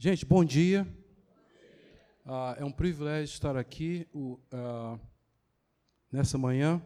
Gente, 0.00 0.24
bom 0.24 0.44
dia. 0.44 0.86
Ah, 2.24 2.54
é 2.56 2.64
um 2.64 2.70
privilégio 2.70 3.32
estar 3.32 3.56
aqui 3.56 4.06
ah, 4.52 4.96
nessa 6.12 6.38
manhã. 6.38 6.80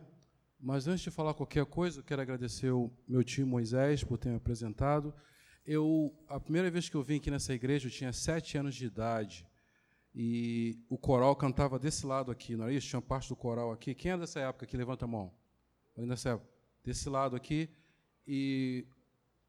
Mas 0.58 0.88
antes 0.88 1.02
de 1.02 1.10
falar 1.10 1.34
qualquer 1.34 1.66
coisa, 1.66 2.00
eu 2.00 2.04
quero 2.04 2.22
agradecer 2.22 2.70
o 2.70 2.90
meu 3.06 3.22
tio 3.22 3.46
Moisés 3.46 4.02
por 4.02 4.16
ter 4.16 4.30
me 4.30 4.36
apresentado. 4.36 5.12
Eu, 5.66 6.10
a 6.26 6.40
primeira 6.40 6.70
vez 6.70 6.88
que 6.88 6.94
eu 6.94 7.02
vim 7.02 7.16
aqui 7.16 7.30
nessa 7.30 7.52
igreja, 7.52 7.86
eu 7.86 7.92
tinha 7.92 8.14
sete 8.14 8.56
anos 8.56 8.74
de 8.74 8.86
idade. 8.86 9.46
E 10.14 10.78
o 10.88 10.96
coral 10.96 11.36
cantava 11.36 11.78
desse 11.78 12.06
lado 12.06 12.30
aqui, 12.30 12.56
não 12.56 12.68
é 12.68 12.72
isso? 12.72 12.88
Tinha 12.88 13.02
parte 13.02 13.28
do 13.28 13.36
coral 13.36 13.72
aqui. 13.72 13.94
Quem 13.94 14.12
é 14.12 14.16
dessa 14.16 14.40
época 14.40 14.64
aqui? 14.64 14.74
Levanta 14.74 15.04
a 15.04 15.08
mão. 15.08 15.30
Época. 15.98 16.48
Desse 16.82 17.10
lado 17.10 17.36
aqui. 17.36 17.68
E 18.26 18.86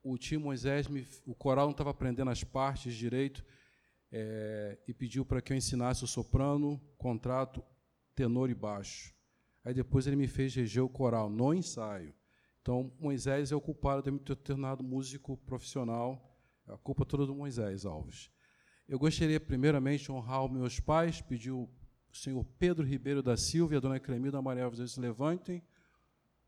o 0.04 0.18
tio 0.18 0.40
Moisés, 0.40 0.88
me, 0.88 1.08
o 1.26 1.34
coral 1.34 1.66
não 1.66 1.72
estava 1.72 1.90
aprendendo 1.90 2.30
as 2.30 2.44
partes 2.44 2.94
direito, 2.94 3.44
é, 4.12 4.78
e 4.88 4.94
pediu 4.94 5.26
para 5.26 5.42
que 5.42 5.52
eu 5.52 5.58
ensinasse 5.58 6.04
o 6.04 6.08
soprano, 6.08 6.80
contrato, 6.98 7.64
tenor 8.14 8.50
e 8.50 8.54
baixo. 8.54 9.14
Aí 9.64 9.74
depois 9.74 10.06
ele 10.06 10.16
me 10.16 10.28
fez 10.28 10.54
reger 10.54 10.84
o 10.84 10.90
coral 10.90 11.30
no 11.30 11.54
ensaio. 11.54 12.14
Então, 12.62 12.94
Moisés 13.00 13.52
é 13.52 13.56
o 13.56 13.62
culpado 13.62 14.04
de 14.04 14.12
me 14.12 14.20
ter 14.20 14.36
tornado 14.36 14.84
músico 14.84 15.36
profissional. 15.38 16.38
A 16.68 16.78
culpa 16.78 17.06
toda 17.06 17.26
do 17.26 17.34
Moisés 17.34 17.86
Alves. 17.86 18.30
Eu 18.88 19.00
gostaria, 19.00 19.40
primeiramente, 19.40 20.04
de 20.04 20.12
honrar 20.12 20.46
os 20.46 20.52
meus 20.52 20.80
pais, 20.80 21.22
pedir 21.22 21.52
o 21.52 21.70
senhor 22.12 22.46
Pedro 22.60 22.86
Ribeiro 22.86 23.24
da 23.24 23.36
Silva 23.36 23.74
e 23.74 23.78
a 23.78 23.80
dona 23.80 24.00
Cremilda 24.00 24.42
Maria 24.42 24.66
Alves 24.66 24.92
se 24.92 25.00
levantem. 25.00 25.64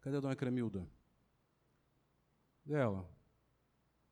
Cadê 0.02 0.17
a 0.17 0.20
dona 0.20 0.36
Cremilda? 0.36 0.88
Dela. 2.64 3.15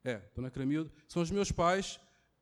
É, 0.03 0.21
dona 0.35 0.52
Cremilda. 0.52 0.91
São 1.07 1.21
os 1.21 1.31
meus 1.31 1.52
pais. 1.52 1.99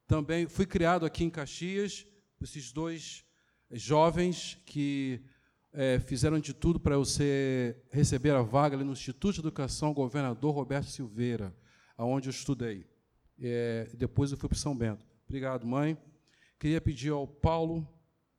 Também 0.07 0.47
fui 0.47 0.65
criado 0.65 1.05
aqui 1.05 1.23
em 1.23 1.29
Caxias, 1.29 2.05
esses 2.41 2.71
dois 2.71 3.23
jovens 3.71 4.57
que 4.65 5.23
é, 5.71 5.99
fizeram 5.99 6.39
de 6.39 6.53
tudo 6.53 6.79
para 6.79 6.95
eu 6.95 7.05
ser, 7.05 7.83
receber 7.91 8.31
a 8.31 8.41
vaga 8.41 8.75
ali 8.75 8.83
no 8.83 8.91
Instituto 8.91 9.35
de 9.35 9.39
Educação 9.39 9.93
Governador 9.93 10.53
Roberto 10.53 10.87
Silveira, 10.87 11.55
aonde 11.97 12.27
eu 12.27 12.31
estudei. 12.31 12.85
É, 13.39 13.89
depois 13.95 14.31
eu 14.31 14.37
fui 14.37 14.49
para 14.49 14.57
São 14.57 14.75
Bento. 14.75 15.05
Obrigado, 15.25 15.65
mãe. 15.65 15.97
Queria 16.59 16.81
pedir 16.81 17.11
ao 17.11 17.25
Paulo 17.25 17.87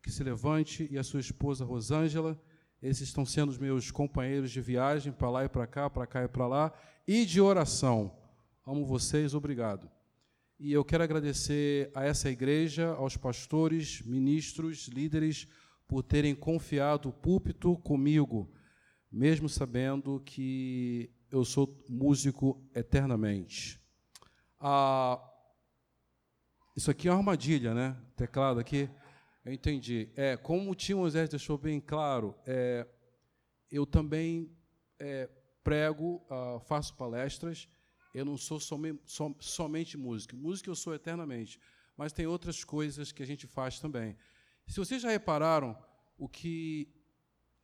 que 0.02 0.10
se 0.10 0.22
levante 0.22 0.86
e 0.90 0.98
a 0.98 1.02
sua 1.02 1.20
esposa 1.20 1.64
Rosângela. 1.64 2.40
Esses 2.82 3.08
estão 3.08 3.24
sendo 3.24 3.50
os 3.50 3.58
meus 3.58 3.90
companheiros 3.90 4.50
de 4.50 4.60
viagem 4.60 5.12
para 5.12 5.30
lá 5.30 5.44
e 5.44 5.48
para 5.48 5.66
cá, 5.66 5.88
para 5.88 6.06
cá 6.06 6.24
e 6.24 6.28
para 6.28 6.46
lá, 6.46 6.72
e 7.06 7.24
de 7.24 7.40
oração. 7.40 8.21
Amo 8.64 8.86
vocês, 8.86 9.34
obrigado. 9.34 9.90
E 10.56 10.72
eu 10.72 10.84
quero 10.84 11.02
agradecer 11.02 11.90
a 11.96 12.04
essa 12.04 12.30
igreja, 12.30 12.90
aos 12.94 13.16
pastores, 13.16 14.00
ministros, 14.02 14.86
líderes, 14.86 15.48
por 15.88 16.04
terem 16.04 16.32
confiado 16.32 17.08
o 17.08 17.12
púlpito 17.12 17.76
comigo, 17.78 18.54
mesmo 19.10 19.48
sabendo 19.48 20.22
que 20.24 21.10
eu 21.28 21.44
sou 21.44 21.84
músico 21.88 22.64
eternamente. 22.72 23.80
Ah, 24.60 25.20
isso 26.76 26.88
aqui 26.88 27.08
é 27.08 27.10
uma 27.10 27.18
armadilha, 27.18 27.74
né? 27.74 27.96
Teclado 28.14 28.60
aqui. 28.60 28.88
Eu 29.44 29.52
entendi. 29.52 30.08
É, 30.14 30.36
como 30.36 30.70
o 30.70 30.74
Tio 30.76 30.98
Moisés 30.98 31.28
deixou 31.28 31.58
bem 31.58 31.80
claro, 31.80 32.32
é, 32.46 32.86
eu 33.72 33.84
também 33.84 34.56
é, 35.00 35.28
prego, 35.64 36.24
ah, 36.30 36.60
faço 36.60 36.94
palestras 36.94 37.68
eu 38.12 38.24
não 38.24 38.36
sou 38.36 38.60
som, 38.60 39.34
somente 39.40 39.96
músico. 39.96 40.36
Músico 40.36 40.70
eu 40.70 40.74
sou 40.74 40.94
eternamente. 40.94 41.58
Mas 41.96 42.12
tem 42.12 42.26
outras 42.26 42.64
coisas 42.64 43.12
que 43.12 43.22
a 43.22 43.26
gente 43.26 43.46
faz 43.46 43.78
também. 43.78 44.16
Se 44.66 44.78
vocês 44.78 45.02
já 45.02 45.10
repararam 45.10 45.76
o 46.18 46.28
que 46.28 46.88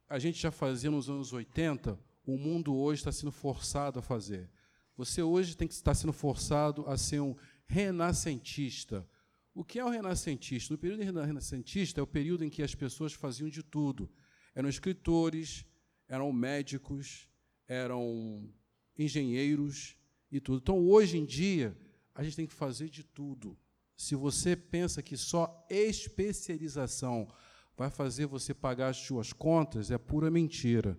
a 0.08 0.18
gente 0.18 0.40
já 0.40 0.50
fazia 0.50 0.90
nos 0.90 1.08
anos 1.08 1.32
80, 1.32 1.98
o 2.24 2.36
mundo 2.36 2.74
hoje 2.74 3.00
está 3.00 3.12
sendo 3.12 3.32
forçado 3.32 3.98
a 3.98 4.02
fazer. 4.02 4.50
Você 4.96 5.22
hoje 5.22 5.56
tem 5.56 5.68
que 5.68 5.74
estar 5.74 5.94
sendo 5.94 6.12
forçado 6.12 6.84
a 6.86 6.96
ser 6.96 7.20
um 7.20 7.36
renascentista. 7.66 9.08
O 9.54 9.64
que 9.64 9.78
é 9.78 9.84
o 9.84 9.88
renascentista? 9.88 10.72
No 10.72 10.78
período 10.78 11.02
renascentista 11.02 12.00
é 12.00 12.02
o 12.02 12.06
período 12.06 12.44
em 12.44 12.50
que 12.50 12.62
as 12.62 12.74
pessoas 12.74 13.12
faziam 13.12 13.48
de 13.48 13.62
tudo. 13.62 14.10
Eram 14.54 14.68
escritores, 14.68 15.64
eram 16.08 16.32
médicos, 16.32 17.28
eram 17.66 18.52
engenheiros, 18.98 19.97
e 20.30 20.40
tudo. 20.40 20.58
Então, 20.58 20.78
hoje 20.88 21.18
em 21.18 21.24
dia, 21.24 21.76
a 22.14 22.22
gente 22.22 22.36
tem 22.36 22.46
que 22.46 22.54
fazer 22.54 22.88
de 22.88 23.02
tudo. 23.02 23.56
Se 23.96 24.14
você 24.14 24.54
pensa 24.54 25.02
que 25.02 25.16
só 25.16 25.66
especialização 25.68 27.28
vai 27.76 27.90
fazer 27.90 28.26
você 28.26 28.52
pagar 28.52 28.88
as 28.88 28.98
suas 28.98 29.32
contas, 29.32 29.90
é 29.90 29.98
pura 29.98 30.30
mentira. 30.30 30.98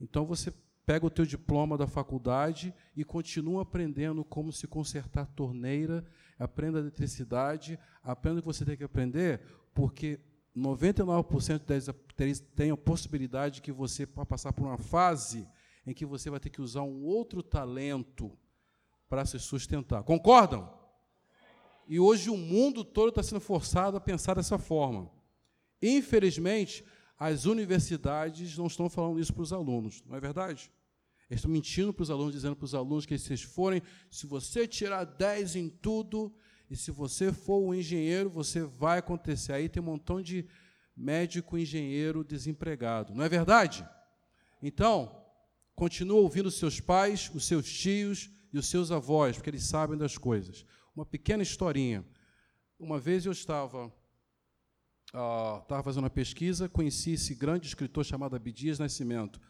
Então, 0.00 0.24
você 0.26 0.52
pega 0.84 1.04
o 1.04 1.10
teu 1.10 1.26
diploma 1.26 1.76
da 1.76 1.86
faculdade 1.86 2.72
e 2.96 3.04
continua 3.04 3.62
aprendendo 3.62 4.24
como 4.24 4.52
se 4.52 4.68
consertar 4.68 5.26
torneira, 5.26 6.04
aprenda 6.38 6.78
eletricidade, 6.78 7.78
aprenda 8.02 8.38
o 8.38 8.42
que 8.42 8.46
você 8.46 8.64
tem 8.64 8.76
que 8.76 8.84
aprender, 8.84 9.40
porque 9.74 10.20
99% 10.56 11.62
deles 12.16 12.40
tem 12.54 12.70
a 12.70 12.76
possibilidade 12.76 13.60
que 13.60 13.72
você 13.72 14.06
vai 14.06 14.24
passar 14.24 14.52
por 14.52 14.66
uma 14.66 14.78
fase 14.78 15.46
em 15.84 15.92
que 15.92 16.06
você 16.06 16.30
vai 16.30 16.40
ter 16.40 16.50
que 16.50 16.62
usar 16.62 16.82
um 16.82 17.04
outro 17.04 17.42
talento 17.42 18.36
para 19.08 19.24
se 19.24 19.38
sustentar. 19.38 20.02
Concordam? 20.02 20.72
E 21.88 22.00
hoje 22.00 22.30
o 22.30 22.36
mundo 22.36 22.84
todo 22.84 23.10
está 23.10 23.22
sendo 23.22 23.40
forçado 23.40 23.96
a 23.96 24.00
pensar 24.00 24.34
dessa 24.34 24.58
forma. 24.58 25.10
Infelizmente, 25.80 26.84
as 27.18 27.44
universidades 27.44 28.58
não 28.58 28.66
estão 28.66 28.90
falando 28.90 29.20
isso 29.20 29.32
para 29.32 29.42
os 29.42 29.52
alunos, 29.52 30.02
não 30.06 30.16
é 30.16 30.20
verdade? 30.20 30.70
Eles 31.30 31.40
estão 31.40 31.50
mentindo 31.50 31.92
para 31.92 32.02
os 32.02 32.10
alunos, 32.10 32.34
dizendo 32.34 32.56
para 32.56 32.64
os 32.64 32.74
alunos 32.74 33.06
que 33.06 33.16
se 33.18 33.26
vocês 33.26 33.42
forem, 33.42 33.82
se 34.10 34.26
você 34.26 34.66
tirar 34.66 35.04
10 35.04 35.56
em 35.56 35.68
tudo, 35.68 36.34
e 36.68 36.76
se 36.76 36.90
você 36.90 37.32
for 37.32 37.58
um 37.58 37.72
engenheiro, 37.72 38.28
você 38.28 38.62
vai 38.62 38.98
acontecer. 38.98 39.52
Aí 39.52 39.68
tem 39.68 39.82
um 39.82 39.86
montão 39.86 40.20
de 40.20 40.46
médico, 40.96 41.58
engenheiro 41.58 42.24
desempregado, 42.24 43.14
não 43.14 43.24
é 43.24 43.28
verdade? 43.28 43.86
Então, 44.62 45.24
continua 45.74 46.20
ouvindo 46.20 46.50
seus 46.50 46.80
pais, 46.80 47.30
os 47.34 47.44
seus 47.44 47.70
tios, 47.70 48.30
e 48.56 48.58
os 48.58 48.66
seus 48.66 48.90
avós, 48.90 49.36
porque 49.36 49.50
eles 49.50 49.64
sabem 49.64 49.98
das 49.98 50.16
coisas. 50.16 50.64
Uma 50.94 51.04
pequena 51.04 51.42
historinha. 51.42 52.04
Uma 52.78 52.98
vez 52.98 53.26
eu 53.26 53.32
estava 53.32 53.86
uh, 53.86 55.62
estava 55.62 55.82
fazendo 55.82 56.04
uma 56.04 56.10
pesquisa, 56.10 56.68
conheci 56.68 57.12
esse 57.12 57.34
grande 57.34 57.66
escritor 57.66 58.04
chamado 58.04 58.34
Abdias 58.34 58.78
Nascimento. 58.78 59.40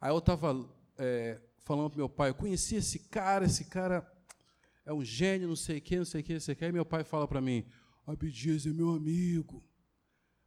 Aí 0.00 0.10
eu 0.10 0.18
estava 0.18 0.68
é, 0.96 1.40
falando 1.58 1.90
para 1.90 1.98
meu 1.98 2.08
pai, 2.08 2.30
eu 2.30 2.34
conheci 2.34 2.76
esse 2.76 2.98
cara, 2.98 3.44
esse 3.44 3.64
cara 3.64 4.06
é 4.84 4.92
um 4.92 5.04
gênio, 5.04 5.48
não 5.48 5.56
sei 5.56 5.78
o 5.78 5.80
quê, 5.80 5.96
não 5.98 6.04
sei 6.04 6.20
o 6.20 6.24
quê, 6.24 6.32
não 6.34 6.40
sei 6.40 6.54
o 6.54 6.56
quê. 6.56 6.64
Aí 6.64 6.72
meu 6.72 6.84
pai 6.84 7.04
fala 7.04 7.26
para 7.28 7.40
mim, 7.40 7.64
Abdias 8.06 8.66
é 8.66 8.70
meu 8.70 8.90
amigo. 8.90 9.62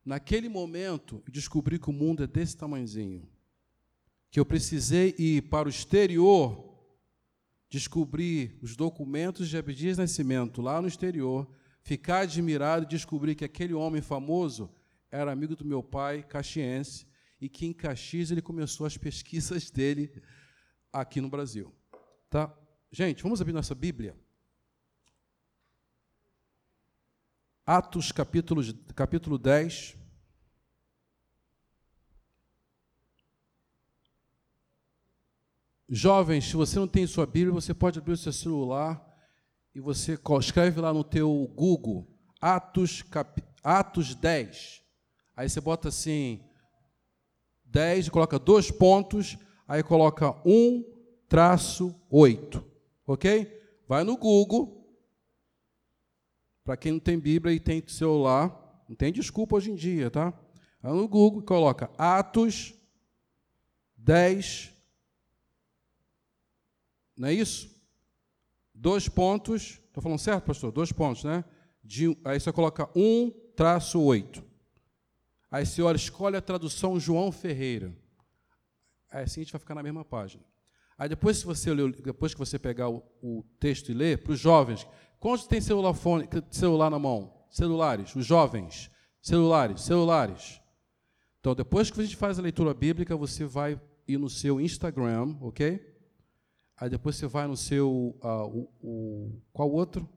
Naquele 0.03 0.49
momento, 0.49 1.23
descobri 1.29 1.77
que 1.79 1.89
o 1.89 1.93
mundo 1.93 2.23
é 2.23 2.27
desse 2.27 2.57
tamanhozinho. 2.57 3.29
Que 4.29 4.39
eu 4.39 4.45
precisei 4.45 5.13
ir 5.17 5.43
para 5.43 5.67
o 5.67 5.69
exterior 5.69 6.70
descobrir 7.71 8.59
os 8.61 8.75
documentos 8.75 9.47
de 9.47 9.57
Abdias 9.57 9.97
Nascimento 9.97 10.61
lá 10.61 10.81
no 10.81 10.89
exterior, 10.89 11.49
ficar 11.81 12.19
admirado 12.19 12.83
e 12.83 12.87
descobrir 12.87 13.33
que 13.33 13.45
aquele 13.45 13.73
homem 13.73 14.01
famoso 14.01 14.69
era 15.09 15.31
amigo 15.31 15.55
do 15.55 15.63
meu 15.63 15.81
pai, 15.81 16.21
caxiense, 16.21 17.07
e 17.39 17.47
que 17.47 17.65
em 17.65 17.71
Caxias 17.71 18.29
ele 18.29 18.41
começou 18.41 18.85
as 18.85 18.97
pesquisas 18.97 19.71
dele 19.71 20.21
aqui 20.91 21.21
no 21.21 21.29
Brasil. 21.29 21.73
Tá? 22.29 22.53
Gente, 22.91 23.23
vamos 23.23 23.39
abrir 23.39 23.53
nossa 23.53 23.73
Bíblia. 23.73 24.17
Atos 27.65 28.11
capítulo, 28.11 28.61
capítulo 28.93 29.37
10. 29.37 29.95
Jovens, 35.93 36.45
se 36.45 36.55
você 36.55 36.79
não 36.79 36.87
tem 36.87 37.05
sua 37.05 37.25
Bíblia, 37.25 37.51
você 37.51 37.73
pode 37.73 37.99
abrir 37.99 38.13
o 38.13 38.17
seu 38.17 38.31
celular 38.31 39.05
e 39.75 39.81
você 39.81 40.17
escreve 40.39 40.79
lá 40.79 40.93
no 40.93 41.03
teu 41.03 41.51
Google 41.53 42.07
Atos, 42.39 43.01
cap, 43.01 43.43
Atos 43.61 44.15
10. 44.15 44.81
Aí 45.35 45.49
você 45.49 45.59
bota 45.59 45.89
assim 45.89 46.45
10, 47.65 48.07
coloca 48.07 48.39
dois 48.39 48.71
pontos, 48.71 49.37
aí 49.67 49.83
coloca 49.83 50.31
1 50.45 50.85
traço 51.27 51.93
8. 52.09 52.63
Ok? 53.05 53.61
Vai 53.85 54.05
no 54.05 54.15
Google. 54.15 54.95
Para 56.63 56.77
quem 56.77 56.93
não 56.93 56.99
tem 57.01 57.19
Bíblia 57.19 57.53
e 57.53 57.59
tem 57.59 57.85
celular, 57.85 58.81
não 58.87 58.95
tem 58.95 59.11
desculpa 59.11 59.57
hoje 59.57 59.71
em 59.71 59.75
dia, 59.75 60.09
tá? 60.09 60.33
Vai 60.81 60.93
no 60.93 61.05
Google 61.05 61.41
e 61.41 61.45
coloca 61.45 61.91
Atos 61.97 62.73
10, 63.97 64.71
não 67.21 67.29
é 67.29 67.33
isso? 67.33 67.69
Dois 68.73 69.07
pontos. 69.07 69.79
Estou 69.87 70.01
falando 70.01 70.19
certo, 70.19 70.45
pastor? 70.45 70.71
Dois 70.71 70.91
pontos, 70.91 71.23
né? 71.23 71.45
de, 71.83 72.15
aí 72.23 72.39
você 72.39 72.51
coloca 72.51 72.89
1 72.95 73.31
traço 73.55 73.99
8. 73.99 74.43
Aí 75.49 75.65
você 75.65 75.81
olha, 75.81 75.95
escolhe 75.95 76.37
a 76.37 76.41
tradução 76.41 76.99
João 76.99 77.31
Ferreira. 77.31 77.95
Aí 79.11 79.23
assim 79.23 79.41
a 79.41 79.43
gente 79.43 79.51
vai 79.51 79.59
ficar 79.59 79.75
na 79.75 79.83
mesma 79.83 80.05
página. 80.05 80.43
Aí 80.97 81.09
depois, 81.09 81.37
se 81.37 81.45
você 81.45 81.69
depois 82.03 82.33
que 82.33 82.39
você 82.39 82.57
pegar 82.57 82.89
o, 82.89 83.03
o 83.21 83.43
texto 83.59 83.89
e 83.89 83.93
ler, 83.93 84.19
para 84.19 84.33
os 84.33 84.39
jovens, 84.39 84.87
quantos 85.19 85.47
tem 85.47 85.59
celular, 85.59 85.93
fone, 85.93 86.27
celular 86.49 86.89
na 86.89 86.99
mão? 86.99 87.33
Celulares, 87.49 88.15
os 88.15 88.25
jovens, 88.25 88.89
celulares, 89.21 89.81
celulares. 89.81 90.61
Então, 91.39 91.53
depois 91.53 91.91
que 91.91 91.99
a 91.99 92.03
gente 92.03 92.15
faz 92.15 92.39
a 92.39 92.41
leitura 92.41 92.73
bíblica, 92.73 93.17
você 93.17 93.43
vai 93.43 93.81
ir 94.07 94.17
no 94.17 94.29
seu 94.29 94.61
Instagram, 94.61 95.35
ok? 95.41 95.90
Aí 96.81 96.89
depois 96.89 97.15
você 97.15 97.27
vai 97.27 97.45
no 97.45 97.55
seu, 97.55 98.17
uh, 98.23 98.47
o, 98.47 98.73
o, 98.81 99.41
qual 99.53 99.71
outro? 99.71 100.09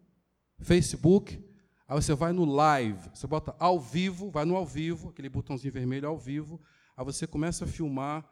Facebook. 0.60 1.38
Aí 1.86 1.94
você 1.94 2.14
vai 2.14 2.32
no 2.32 2.46
live, 2.46 3.10
você 3.12 3.26
bota 3.26 3.54
ao 3.58 3.78
vivo, 3.78 4.30
vai 4.30 4.46
no 4.46 4.56
ao 4.56 4.64
vivo, 4.64 5.10
aquele 5.10 5.28
botãozinho 5.28 5.74
vermelho 5.74 6.08
ao 6.08 6.18
vivo. 6.18 6.58
Aí 6.96 7.04
você 7.04 7.26
começa 7.26 7.66
a 7.66 7.68
filmar 7.68 8.26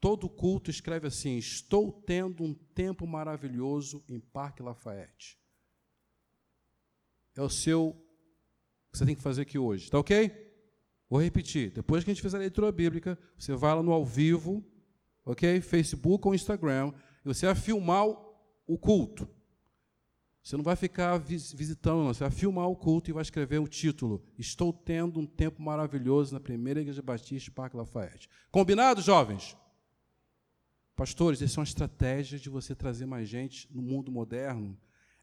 todo 0.00 0.28
culto, 0.28 0.72
escreve 0.72 1.06
assim: 1.06 1.36
Estou 1.38 1.92
tendo 1.92 2.42
um 2.42 2.52
tempo 2.52 3.06
maravilhoso 3.06 4.02
em 4.08 4.18
Parque 4.18 4.60
Lafayette. 4.60 5.38
É 7.36 7.42
o 7.42 7.48
seu 7.48 7.92
que 8.90 8.98
você 8.98 9.06
tem 9.06 9.14
que 9.14 9.22
fazer 9.22 9.42
aqui 9.42 9.56
hoje, 9.56 9.88
tá 9.88 10.00
ok? 10.00 10.32
Vou 11.08 11.22
repetir. 11.22 11.70
Depois 11.70 12.02
que 12.02 12.10
a 12.10 12.12
gente 12.12 12.22
fizer 12.22 12.38
a 12.38 12.40
leitura 12.40 12.72
bíblica, 12.72 13.16
você 13.38 13.54
vai 13.54 13.72
lá 13.72 13.84
no 13.84 13.92
ao 13.92 14.04
vivo, 14.04 14.66
ok? 15.24 15.60
Facebook 15.60 16.26
ou 16.26 16.34
Instagram, 16.34 16.92
e 17.26 17.34
você 17.34 17.46
vai 17.46 17.54
filmar 17.54 18.06
o 18.06 18.78
culto. 18.78 19.28
Você 20.42 20.56
não 20.56 20.62
vai 20.62 20.76
ficar 20.76 21.18
visitando, 21.18 22.04
não. 22.04 22.14
Você 22.14 22.20
vai 22.20 22.30
filmar 22.30 22.68
o 22.68 22.76
culto 22.76 23.10
e 23.10 23.12
vai 23.12 23.22
escrever 23.22 23.58
o 23.58 23.66
título: 23.66 24.24
Estou 24.38 24.72
tendo 24.72 25.18
um 25.18 25.26
tempo 25.26 25.60
maravilhoso 25.60 26.32
na 26.32 26.38
primeira 26.38 26.80
igreja 26.80 27.02
batista 27.02 27.50
Parque 27.50 27.76
Lafayette. 27.76 28.28
Combinado, 28.50 29.02
jovens? 29.02 29.56
Pastores, 30.94 31.42
essa 31.42 31.58
é 31.58 31.60
uma 31.60 31.64
estratégia 31.64 32.38
de 32.38 32.48
você 32.48 32.76
trazer 32.76 33.06
mais 33.06 33.28
gente 33.28 33.68
no 33.74 33.82
mundo 33.82 34.10
moderno 34.12 34.78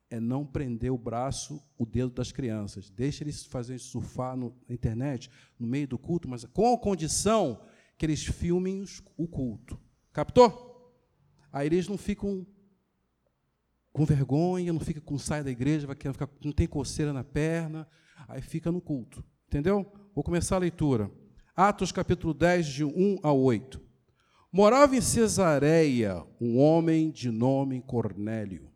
é 0.10 0.20
não 0.20 0.46
prender 0.46 0.92
o 0.92 0.98
braço, 0.98 1.60
o 1.76 1.88
dedo 1.88 2.12
das 2.12 2.32
crianças. 2.32 2.88
Deixa 2.88 3.24
eles 3.24 3.46
fazerem 3.46 3.80
surfar 3.80 4.38
no, 4.38 4.56
na 4.68 4.76
internet, 4.76 5.28
no 5.58 5.66
meio 5.66 5.88
do 5.88 5.98
culto, 5.98 6.30
mas 6.30 6.44
com 6.44 6.72
a 6.72 6.78
condição 6.78 7.66
que 7.98 8.06
eles 8.06 8.24
filmem 8.24 8.82
os, 8.82 9.02
o 9.18 9.28
culto. 9.28 9.80
Captou? 10.12 10.73
Aí 11.54 11.68
eles 11.68 11.88
não 11.88 11.98
ficam 11.98 12.46
com 13.94 14.04
vergonha, 14.04 14.74
não 14.74 14.80
fica 14.80 15.00
com 15.00 15.18
saia 15.18 15.44
da 15.44 15.52
igreja, 15.52 15.88
vai 15.88 15.96
ficar, 15.96 16.28
não 16.44 16.52
tem 16.52 16.68
coceira 16.68 17.14
na 17.14 17.24
perna, 17.24 17.88
aí 18.28 18.42
fica 18.42 18.72
no 18.72 18.82
culto. 18.82 19.24
Entendeu? 19.48 19.90
Vou 20.14 20.24
começar 20.24 20.58
a 20.58 20.60
leitura. 20.60 21.10
Atos 21.56 21.92
capítulo 21.92 22.34
10, 22.34 22.66
de 22.66 22.84
1 22.84 23.20
a 23.24 23.32
8. 23.32 23.80
Morava 24.52 24.96
em 24.96 25.02
Cesareia 25.02 26.26
um 26.42 26.60
homem 26.60 27.12
de 27.12 27.32
nome 27.32 27.82
Cornélio 27.82 28.74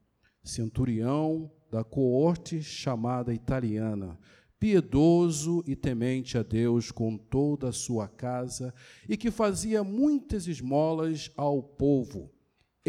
centurião 0.47 1.51
da 1.69 1.83
coorte 1.83 2.63
chamada 2.63 3.33
italiana, 3.33 4.17
piedoso 4.59 5.63
e 5.67 5.75
temente 5.75 6.37
a 6.37 6.43
Deus 6.43 6.91
com 6.91 7.17
toda 7.17 7.69
a 7.69 7.73
sua 7.73 8.07
casa, 8.07 8.73
e 9.07 9.15
que 9.15 9.29
fazia 9.29 9.83
muitas 9.83 10.47
esmolas 10.47 11.29
ao 11.35 11.61
povo, 11.61 12.31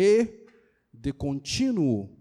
e 0.01 0.47
de 0.95 1.13
contínuo 1.13 2.17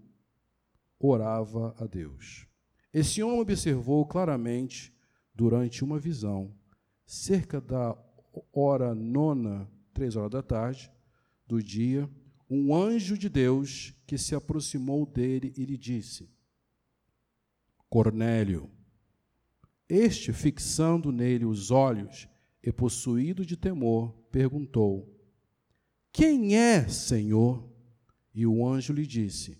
orava 0.98 1.76
a 1.78 1.86
Deus. 1.86 2.44
Esse 2.92 3.22
homem 3.22 3.38
observou 3.38 4.04
claramente, 4.04 4.92
durante 5.32 5.84
uma 5.84 5.96
visão, 5.96 6.52
cerca 7.06 7.60
da 7.60 7.96
hora 8.52 8.96
nona, 8.96 9.70
três 9.94 10.16
horas 10.16 10.32
da 10.32 10.42
tarde, 10.42 10.90
do 11.46 11.62
dia, 11.62 12.10
um 12.50 12.74
anjo 12.74 13.16
de 13.16 13.28
Deus 13.28 13.94
que 14.04 14.18
se 14.18 14.34
aproximou 14.34 15.06
dele 15.06 15.54
e 15.56 15.64
lhe 15.64 15.78
disse: 15.78 16.28
Cornélio. 17.88 18.68
Este, 19.88 20.32
fixando 20.32 21.12
nele 21.12 21.44
os 21.44 21.70
olhos 21.70 22.28
e 22.60 22.72
possuído 22.72 23.46
de 23.46 23.56
temor, 23.56 24.12
perguntou: 24.32 25.16
Quem 26.12 26.56
é, 26.56 26.88
Senhor? 26.88 27.67
E 28.38 28.46
o 28.46 28.66
anjo 28.66 28.92
lhe 28.92 29.06
disse: 29.06 29.58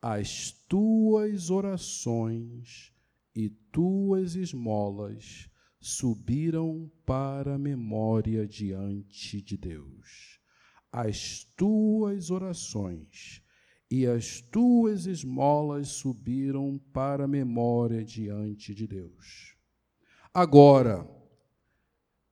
As 0.00 0.52
tuas 0.68 1.50
orações 1.50 2.92
e 3.34 3.48
tuas 3.48 4.36
esmolas 4.36 5.50
subiram 5.80 6.90
para 7.04 7.54
a 7.56 7.58
memória 7.58 8.46
diante 8.46 9.42
de 9.42 9.56
Deus 9.56 10.40
as 10.92 11.44
tuas 11.56 12.30
orações 12.30 13.42
e 13.90 14.06
as 14.06 14.42
tuas 14.42 15.06
esmolas 15.06 15.88
subiram 15.88 16.78
para 16.92 17.24
a 17.24 17.28
memória 17.28 18.04
diante 18.04 18.74
de 18.74 18.86
Deus. 18.86 19.56
Agora, 20.34 21.08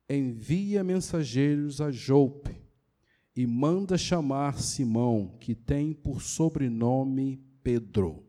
envia 0.07 0.83
mensageiros 0.83 1.81
a 1.81 1.91
Jope 1.91 2.60
e 3.35 3.45
manda 3.47 3.97
chamar 3.97 4.59
Simão, 4.59 5.37
que 5.39 5.55
tem 5.55 5.93
por 5.93 6.21
sobrenome 6.21 7.43
Pedro. 7.63 8.25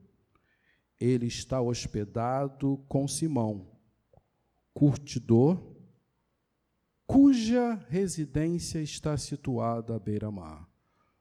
Ele 1.00 1.26
está 1.26 1.60
hospedado 1.60 2.82
com 2.88 3.08
Simão, 3.08 3.66
curtidor 4.72 5.72
cuja 7.12 7.74
residência 7.90 8.80
está 8.80 9.18
situada 9.18 9.94
à 9.94 9.98
beira-mar. 9.98 10.66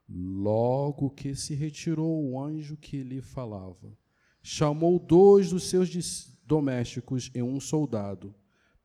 Logo 0.07 1.09
que 1.09 1.35
se 1.35 1.53
retirou 1.53 2.31
o 2.31 2.41
anjo 2.41 2.77
que 2.77 3.03
lhe 3.03 3.19
falava, 3.19 3.97
chamou 4.41 4.97
dois 4.97 5.49
dos 5.49 5.69
seus 5.69 6.37
domésticos 6.45 7.29
e 7.35 7.43
um 7.43 7.59
soldado, 7.59 8.33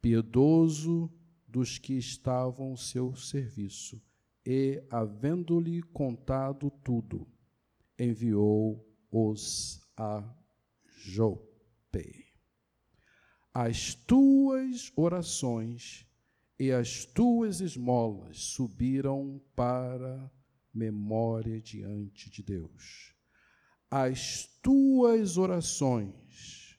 piedoso 0.02 1.08
dos 1.46 1.78
que 1.78 1.94
estavam 1.94 2.70
ao 2.70 2.76
seu 2.76 3.14
serviço, 3.14 4.02
e, 4.46 4.80
havendo-lhe 4.88 5.82
contado 5.82 6.70
tudo, 6.84 7.26
enviou-os 7.98 9.80
a 9.96 10.22
Jope. 10.84 12.26
As 13.52 13.94
tuas 13.94 14.92
orações 14.94 16.06
e 16.58 16.70
as 16.70 17.04
tuas 17.04 17.60
esmolas 17.60 18.38
subiram 18.38 19.42
para 19.56 20.30
memória 20.72 21.60
diante 21.60 22.30
de 22.30 22.42
Deus. 22.42 23.14
As 23.90 24.46
tuas 24.62 25.36
orações 25.38 26.78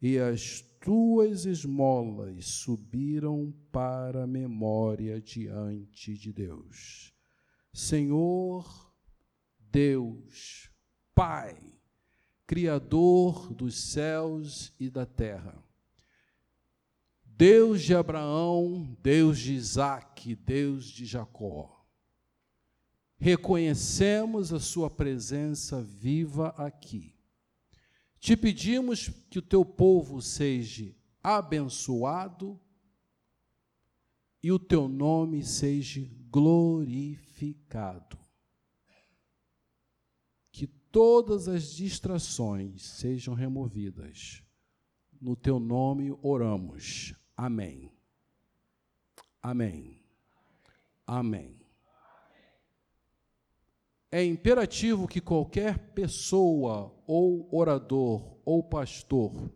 e 0.00 0.18
as 0.18 0.62
tuas 0.82 1.46
esmolas 1.46 2.44
subiram 2.44 3.54
para 3.70 4.26
memória 4.26 5.20
diante 5.20 6.14
de 6.18 6.32
Deus. 6.32 7.14
Senhor 7.72 8.92
Deus, 9.58 10.68
Pai, 11.14 11.56
Criador 12.46 13.54
dos 13.54 13.76
céus 13.76 14.74
e 14.78 14.90
da 14.90 15.06
terra, 15.06 15.64
Deus 17.24 17.82
de 17.82 17.94
Abraão, 17.94 18.96
Deus 19.00 19.38
de 19.38 19.54
Isaac, 19.54 20.34
Deus 20.34 20.86
de 20.86 21.06
Jacó. 21.06 21.86
Reconhecemos 23.16 24.52
a 24.52 24.58
Sua 24.58 24.90
presença 24.90 25.80
viva 25.80 26.48
aqui. 26.58 27.14
Te 28.22 28.36
pedimos 28.36 29.08
que 29.28 29.40
o 29.40 29.42
teu 29.42 29.64
povo 29.64 30.22
seja 30.22 30.94
abençoado 31.20 32.56
e 34.40 34.52
o 34.52 34.60
teu 34.60 34.86
nome 34.86 35.42
seja 35.42 36.08
glorificado. 36.30 38.16
Que 40.52 40.68
todas 40.68 41.48
as 41.48 41.74
distrações 41.74 42.82
sejam 42.82 43.34
removidas. 43.34 44.40
No 45.20 45.34
teu 45.34 45.58
nome 45.58 46.16
oramos. 46.22 47.16
Amém. 47.36 47.90
Amém. 49.42 50.00
Amém. 51.04 51.61
É 54.14 54.22
imperativo 54.22 55.08
que 55.08 55.22
qualquer 55.22 55.78
pessoa, 55.94 56.94
ou 57.06 57.48
orador, 57.50 58.38
ou 58.44 58.62
pastor, 58.62 59.50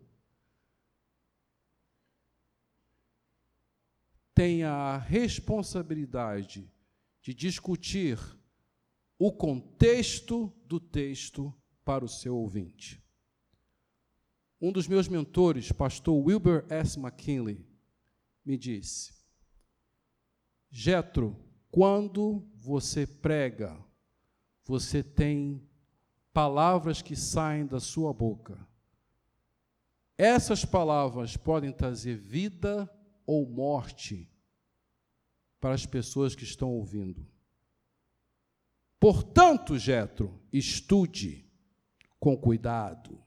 tenha 4.33 4.71
a 4.71 4.97
responsabilidade 4.97 6.67
de 7.21 7.35
discutir 7.35 8.17
o 9.19 9.31
contexto 9.31 10.51
do 10.65 10.79
texto 10.79 11.53
para 11.85 12.03
o 12.03 12.09
seu 12.09 12.35
ouvinte. 12.35 12.99
Um 14.59 14.71
dos 14.71 14.87
meus 14.87 15.07
mentores, 15.07 15.71
pastor 15.71 16.15
Wilbur 16.15 16.65
S. 16.67 16.99
McKinley, 16.99 17.63
me 18.43 18.57
disse: 18.57 19.13
Jetro, 20.71 21.37
quando 21.69 22.43
você 22.55 23.05
prega, 23.05 23.85
você 24.67 25.01
tem 25.01 25.61
palavras 26.33 27.01
que 27.01 27.15
saem 27.15 27.65
da 27.65 27.79
sua 27.79 28.13
boca. 28.13 28.67
Essas 30.17 30.65
palavras 30.65 31.37
podem 31.37 31.71
trazer 31.71 32.17
vida 32.17 32.89
ou 33.25 33.47
morte 33.47 34.29
para 35.59 35.73
as 35.73 35.85
pessoas 35.85 36.35
que 36.35 36.43
estão 36.43 36.69
ouvindo. 36.69 37.25
Portanto, 38.99 39.77
Jetro, 39.77 40.39
estude 40.51 41.45
com 42.19 42.35
cuidado. 42.35 43.23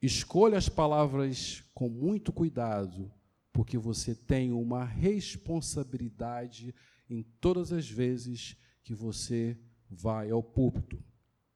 Escolha 0.00 0.56
as 0.56 0.68
palavras 0.68 1.62
com 1.74 1.88
muito 1.88 2.32
cuidado, 2.32 3.12
porque 3.52 3.76
você 3.76 4.14
tem 4.14 4.52
uma 4.52 4.84
responsabilidade 4.84 6.74
em 7.08 7.22
todas 7.40 7.72
as 7.72 7.88
vezes 7.88 8.56
que 8.82 8.94
você 8.94 9.58
vai 9.90 10.30
ao 10.30 10.42
púlpito. 10.42 11.02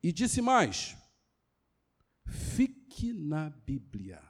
E 0.02 0.12
disse 0.12 0.42
mais: 0.42 0.96
fique 2.26 3.12
na 3.12 3.50
Bíblia. 3.50 4.22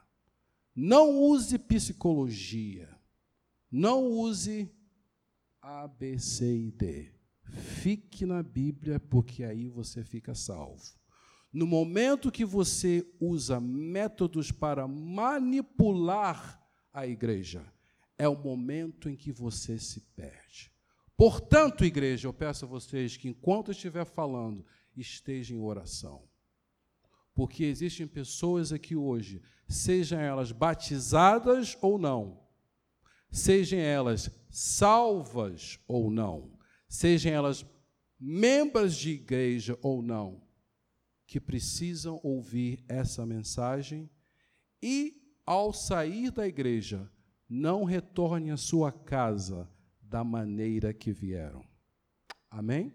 Não 0.75 1.17
use 1.17 1.57
psicologia. 1.57 2.89
Não 3.71 4.05
use 4.05 4.71
A, 5.61 5.87
B, 5.87 6.19
C 6.19 6.67
e 6.67 6.71
D. 6.71 7.11
Fique 7.43 8.25
na 8.25 8.43
Bíblia, 8.43 8.99
porque 8.99 9.43
aí 9.43 9.67
você 9.67 10.03
fica 10.03 10.33
salvo. 10.33 10.81
No 11.51 11.65
momento 11.65 12.31
que 12.31 12.43
você 12.43 13.05
usa 13.19 13.59
métodos 13.61 14.51
para 14.51 14.87
manipular 14.87 16.61
a 16.91 17.07
igreja, 17.07 17.65
é 18.17 18.27
o 18.27 18.37
momento 18.37 19.09
em 19.09 19.15
que 19.15 19.31
você 19.31 19.77
se 19.77 20.01
perde. 20.15 20.74
Portanto, 21.17 21.85
igreja, 21.85 22.27
eu 22.27 22.33
peço 22.33 22.65
a 22.65 22.67
vocês 22.67 23.15
que 23.15 23.29
enquanto 23.29 23.69
eu 23.69 23.73
estiver 23.73 24.05
falando, 24.05 24.65
estejam 24.95 25.57
em 25.57 25.61
oração. 25.61 26.23
Porque 27.33 27.63
existem 27.63 28.07
pessoas 28.07 28.71
aqui 28.71 28.95
hoje, 28.95 29.41
sejam 29.67 30.19
elas 30.19 30.51
batizadas 30.51 31.77
ou 31.81 31.97
não, 31.97 32.41
sejam 33.31 33.79
elas 33.79 34.29
salvas 34.49 35.79
ou 35.87 36.09
não, 36.09 36.57
sejam 36.87 37.31
elas 37.31 37.65
membros 38.19 38.95
de 38.95 39.11
igreja 39.11 39.77
ou 39.81 40.01
não, 40.01 40.41
que 41.25 41.39
precisam 41.39 42.19
ouvir 42.23 42.83
essa 42.87 43.25
mensagem 43.25 44.09
e, 44.81 45.21
ao 45.45 45.73
sair 45.73 46.31
da 46.31 46.47
igreja, 46.47 47.09
não 47.49 47.83
retornem 47.83 48.51
à 48.51 48.57
sua 48.57 48.91
casa 48.91 49.69
da 50.09 50.23
maneira 50.23 50.93
que 50.93 51.11
vieram. 51.11 51.65
Amém? 52.49 52.93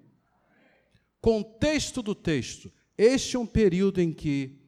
Contexto 1.20 2.02
do 2.02 2.14
texto. 2.14 2.72
Este 2.96 3.36
é 3.36 3.38
um 3.38 3.46
período 3.46 4.00
em 4.00 4.12
que 4.12 4.58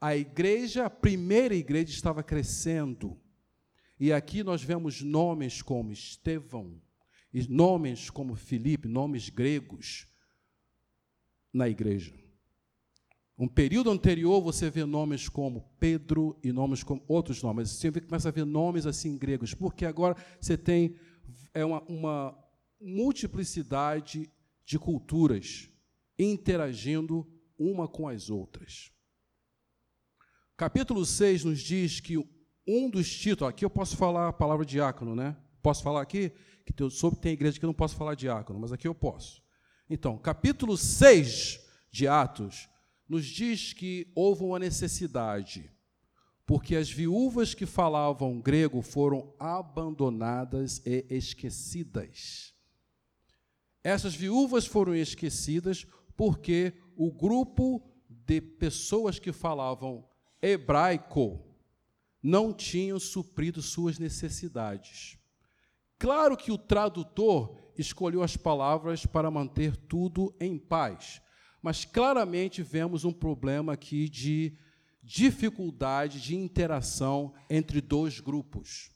a 0.00 0.16
igreja, 0.16 0.86
a 0.86 0.90
primeira 0.90 1.54
igreja, 1.54 1.90
estava 1.90 2.22
crescendo. 2.22 3.18
E 3.98 4.12
aqui 4.12 4.42
nós 4.42 4.62
vemos 4.62 5.00
nomes 5.00 5.62
como 5.62 5.92
Estevão, 5.92 6.80
nomes 7.48 8.10
como 8.10 8.34
Filipe, 8.34 8.86
nomes 8.86 9.28
gregos 9.28 10.06
na 11.52 11.68
igreja. 11.68 12.12
Um 13.36 13.48
período 13.48 13.90
anterior 13.90 14.40
você 14.40 14.70
vê 14.70 14.84
nomes 14.84 15.28
como 15.28 15.62
Pedro 15.80 16.38
e 16.42 16.52
nomes 16.52 16.84
como 16.84 17.02
outros 17.08 17.42
nomes. 17.42 17.70
Você 17.70 17.90
começa 17.90 18.28
a 18.28 18.32
ver 18.32 18.44
nomes 18.44 18.86
assim 18.86 19.18
gregos, 19.18 19.54
porque 19.54 19.84
agora 19.84 20.16
você 20.40 20.56
tem 20.56 20.94
é 21.52 21.64
uma, 21.64 21.82
uma 21.82 22.38
multiplicidade 22.80 24.30
de 24.64 24.78
culturas 24.78 25.68
interagindo 26.18 27.26
uma 27.58 27.88
com 27.88 28.08
as 28.08 28.30
outras. 28.30 28.92
Capítulo 30.56 31.04
6 31.04 31.44
nos 31.44 31.60
diz 31.60 32.00
que 32.00 32.16
um 32.66 32.88
dos 32.88 33.12
títulos, 33.12 33.50
aqui 33.50 33.64
eu 33.64 33.70
posso 33.70 33.96
falar 33.96 34.28
a 34.28 34.32
palavra 34.32 34.64
diácono, 34.64 35.14
né? 35.14 35.36
Posso 35.62 35.82
falar 35.82 36.02
aqui? 36.02 36.32
Que 36.64 36.82
eu 36.82 36.90
soube 36.90 37.16
que 37.16 37.22
tem 37.22 37.32
igreja 37.32 37.58
que 37.58 37.64
eu 37.64 37.68
não 37.68 37.74
posso 37.74 37.96
falar 37.96 38.14
diácono, 38.14 38.58
mas 38.58 38.72
aqui 38.72 38.86
eu 38.86 38.94
posso. 38.94 39.42
Então, 39.88 40.16
capítulo 40.16 40.76
6 40.76 41.60
de 41.90 42.08
Atos 42.08 42.68
nos 43.08 43.26
diz 43.26 43.72
que 43.72 44.10
houve 44.14 44.44
uma 44.44 44.58
necessidade, 44.58 45.70
porque 46.46 46.76
as 46.76 46.90
viúvas 46.90 47.54
que 47.54 47.64
falavam 47.64 48.40
grego 48.40 48.82
foram 48.82 49.34
abandonadas 49.38 50.82
e 50.84 51.06
esquecidas. 51.08 52.54
Essas 53.82 54.14
viúvas 54.14 54.66
foram 54.66 54.94
esquecidas 54.94 55.86
porque 56.16 56.74
o 56.96 57.10
grupo 57.10 57.82
de 58.08 58.40
pessoas 58.40 59.18
que 59.18 59.32
falavam 59.32 60.06
hebraico 60.40 61.40
não 62.22 62.52
tinham 62.52 62.98
suprido 62.98 63.60
suas 63.60 63.98
necessidades. 63.98 65.18
Claro 65.98 66.36
que 66.36 66.52
o 66.52 66.58
tradutor 66.58 67.58
escolheu 67.78 68.22
as 68.22 68.36
palavras 68.36 69.04
para 69.04 69.30
manter 69.30 69.76
tudo 69.76 70.34
em 70.40 70.58
paz, 70.58 71.20
mas 71.60 71.84
claramente 71.84 72.62
vemos 72.62 73.04
um 73.04 73.12
problema 73.12 73.72
aqui 73.72 74.08
de 74.08 74.56
dificuldade 75.04 76.20
de 76.20 76.34
interação 76.34 77.34
entre 77.50 77.80
dois 77.80 78.20
grupos. 78.20 78.90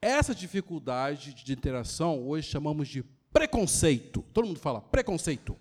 Essa 0.00 0.32
dificuldade 0.32 1.34
de 1.34 1.52
interação 1.52 2.24
hoje 2.26 2.48
chamamos 2.48 2.88
de 2.88 3.02
preconceito. 3.32 4.22
Todo 4.32 4.46
mundo 4.46 4.60
fala 4.60 4.80
preconceito. 4.80 5.56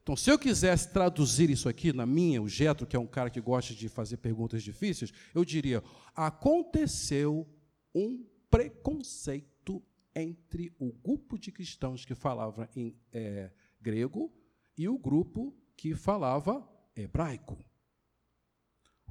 Então, 0.00 0.14
se 0.14 0.30
eu 0.30 0.38
quisesse 0.38 0.92
traduzir 0.92 1.50
isso 1.50 1.68
aqui 1.68 1.92
na 1.92 2.06
minha, 2.06 2.40
o 2.40 2.48
Getro, 2.48 2.86
que 2.86 2.94
é 2.94 2.98
um 2.98 3.08
cara 3.08 3.28
que 3.28 3.40
gosta 3.40 3.74
de 3.74 3.88
fazer 3.88 4.18
perguntas 4.18 4.62
difíceis, 4.62 5.12
eu 5.34 5.44
diria: 5.44 5.82
aconteceu 6.14 7.44
um 7.92 8.24
preconceito 8.48 9.82
entre 10.14 10.72
o 10.78 10.92
grupo 10.92 11.36
de 11.36 11.50
cristãos 11.50 12.04
que 12.04 12.14
falava 12.14 12.70
em 12.76 12.96
é, 13.12 13.50
grego 13.80 14.32
e 14.78 14.88
o 14.88 14.96
grupo 14.96 15.52
que 15.76 15.92
falava 15.96 16.64
hebraico. 16.94 17.58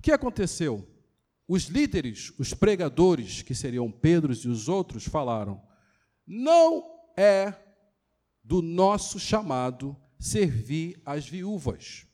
Que 0.06 0.12
aconteceu? 0.12 0.88
Os 1.48 1.64
líderes, 1.64 2.32
os 2.38 2.54
pregadores, 2.54 3.42
que 3.42 3.56
seriam 3.56 3.92
Pedro 3.92 4.32
e 4.32 4.48
os 4.48 4.70
outros, 4.70 5.06
falaram: 5.06 5.60
não 6.28 7.02
é 7.18 7.52
do 8.44 8.62
nosso 8.62 9.20
chamado 9.20 9.98
servir 10.20 11.02
as 11.04 11.28
viúvas. 11.28 12.06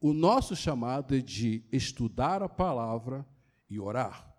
O 0.00 0.12
nosso 0.12 0.56
chamado 0.56 1.14
é 1.14 1.20
de 1.20 1.64
estudar 1.70 2.42
a 2.42 2.48
palavra 2.48 3.24
e 3.68 3.78
orar. 3.78 4.34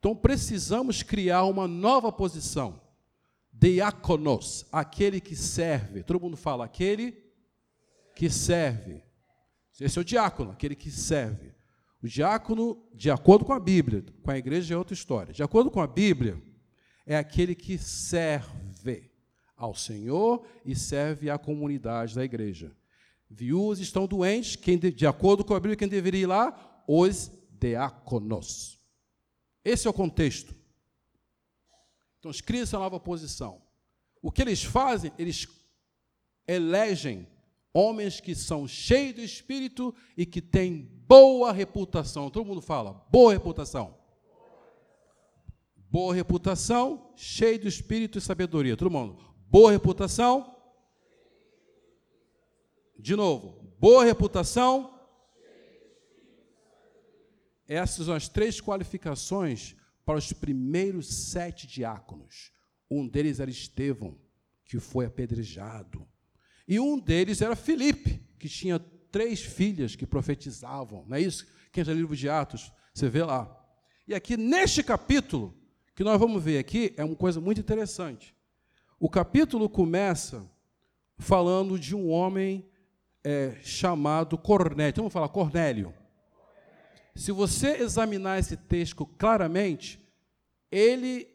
Então 0.00 0.16
precisamos 0.16 1.04
criar 1.04 1.44
uma 1.44 1.68
nova 1.68 2.10
posição. 2.10 2.82
Diáconos, 3.52 4.66
aquele 4.72 5.20
que 5.20 5.36
serve. 5.36 6.02
Todo 6.02 6.18
mundo 6.18 6.36
fala, 6.36 6.64
aquele 6.64 7.16
que 8.16 8.28
serve. 8.28 9.04
Esse 9.78 9.96
é 9.96 10.02
o 10.02 10.04
diácono, 10.04 10.50
aquele 10.50 10.74
que 10.74 10.90
serve. 10.90 11.53
O 12.04 12.06
diácono, 12.06 12.86
de 12.92 13.10
acordo 13.10 13.46
com 13.46 13.54
a 13.54 13.58
Bíblia, 13.58 14.04
com 14.22 14.30
a 14.30 14.36
igreja 14.36 14.74
é 14.74 14.76
outra 14.76 14.92
história. 14.92 15.32
De 15.32 15.42
acordo 15.42 15.70
com 15.70 15.80
a 15.80 15.86
Bíblia, 15.86 16.38
é 17.06 17.16
aquele 17.16 17.54
que 17.54 17.78
serve 17.78 19.10
ao 19.56 19.74
Senhor 19.74 20.46
e 20.66 20.76
serve 20.76 21.30
à 21.30 21.38
comunidade 21.38 22.14
da 22.14 22.22
igreja. 22.22 22.76
Viúvas 23.30 23.78
estão 23.78 24.06
doentes, 24.06 24.54
quem 24.54 24.76
de, 24.76 24.92
de 24.92 25.06
acordo 25.06 25.42
com 25.42 25.54
a 25.54 25.58
Bíblia, 25.58 25.76
quem 25.76 25.88
deveria 25.88 26.20
ir 26.20 26.26
lá? 26.26 26.84
Os 26.86 27.32
diáconos. 27.58 28.78
Esse 29.64 29.86
é 29.86 29.90
o 29.90 29.94
contexto. 29.94 30.54
Então, 32.18 32.30
criam 32.44 32.64
essa 32.64 32.78
nova 32.78 33.00
posição. 33.00 33.62
O 34.20 34.30
que 34.30 34.42
eles 34.42 34.62
fazem? 34.62 35.10
Eles 35.18 35.48
elegem 36.46 37.26
homens 37.72 38.20
que 38.20 38.34
são 38.34 38.68
cheios 38.68 39.14
do 39.14 39.22
Espírito 39.22 39.94
e 40.18 40.26
que 40.26 40.42
têm 40.42 40.93
boa 41.06 41.52
reputação. 41.52 42.30
Todo 42.30 42.46
mundo 42.46 42.60
fala, 42.60 43.04
boa 43.10 43.32
reputação. 43.32 43.96
Boa 45.90 46.14
reputação, 46.14 47.12
cheio 47.14 47.60
do 47.60 47.68
Espírito 47.68 48.18
e 48.18 48.20
sabedoria. 48.20 48.76
Todo 48.76 48.90
mundo, 48.90 49.16
Boa 49.54 49.70
reputação. 49.70 50.52
De 52.98 53.14
novo, 53.14 53.72
boa 53.78 54.04
reputação. 54.04 54.98
Essas 57.68 58.06
são 58.06 58.14
as 58.16 58.28
três 58.28 58.60
qualificações 58.60 59.76
para 60.04 60.18
os 60.18 60.32
primeiros 60.32 61.30
sete 61.30 61.68
diáconos. 61.68 62.50
Um 62.90 63.06
deles 63.06 63.38
era 63.38 63.48
Estevão, 63.48 64.18
que 64.64 64.80
foi 64.80 65.06
apedrejado. 65.06 66.04
E 66.66 66.80
um 66.80 66.98
deles 66.98 67.40
era 67.40 67.54
Filipe, 67.54 68.20
que 68.40 68.48
tinha 68.48 68.80
três 69.14 69.40
filhas 69.40 69.94
que 69.94 70.04
profetizavam. 70.04 71.04
Não 71.06 71.16
é 71.16 71.20
isso 71.20 71.46
Quem 71.70 71.84
já 71.84 71.92
leu 71.92 71.98
o 71.98 72.02
livro 72.02 72.16
de 72.16 72.28
Atos, 72.28 72.72
você 72.92 73.08
vê 73.08 73.22
lá. 73.22 73.48
E 74.08 74.12
aqui, 74.12 74.36
neste 74.36 74.82
capítulo, 74.82 75.54
que 75.94 76.02
nós 76.02 76.18
vamos 76.18 76.42
ver 76.42 76.58
aqui, 76.58 76.92
é 76.96 77.04
uma 77.04 77.14
coisa 77.14 77.40
muito 77.40 77.60
interessante. 77.60 78.34
O 78.98 79.08
capítulo 79.08 79.68
começa 79.68 80.44
falando 81.16 81.78
de 81.78 81.94
um 81.94 82.10
homem 82.10 82.68
é, 83.22 83.56
chamado 83.62 84.36
Cornélio. 84.36 84.96
Vamos 84.96 85.12
falar 85.12 85.28
Cornélio. 85.28 85.94
Se 87.14 87.30
você 87.30 87.76
examinar 87.76 88.40
esse 88.40 88.56
texto 88.56 89.06
claramente, 89.06 90.04
ele 90.72 91.28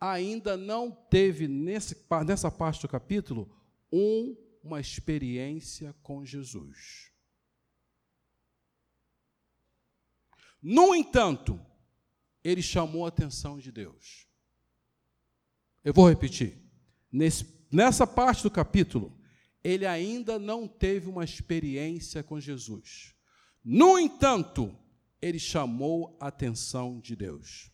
ainda 0.00 0.56
não 0.56 0.90
teve, 0.90 1.46
nesse, 1.46 1.94
nessa 2.26 2.50
parte 2.50 2.80
do 2.80 2.88
capítulo, 2.88 3.54
um, 3.92 4.34
uma 4.64 4.80
experiência 4.80 5.94
com 6.02 6.24
Jesus. 6.24 7.12
No 10.60 10.94
entanto, 10.94 11.60
ele 12.42 12.62
chamou 12.62 13.04
a 13.04 13.08
atenção 13.08 13.58
de 13.58 13.70
Deus. 13.70 14.26
Eu 15.84 15.92
vou 15.92 16.08
repetir. 16.08 16.58
Nesse, 17.12 17.46
nessa 17.70 18.06
parte 18.06 18.42
do 18.42 18.50
capítulo, 18.50 19.14
ele 19.62 19.86
ainda 19.86 20.38
não 20.38 20.66
teve 20.66 21.10
uma 21.10 21.24
experiência 21.24 22.22
com 22.22 22.40
Jesus. 22.40 23.14
No 23.62 23.98
entanto, 23.98 24.74
ele 25.20 25.38
chamou 25.38 26.16
a 26.18 26.28
atenção 26.28 26.98
de 27.00 27.14
Deus. 27.14 27.70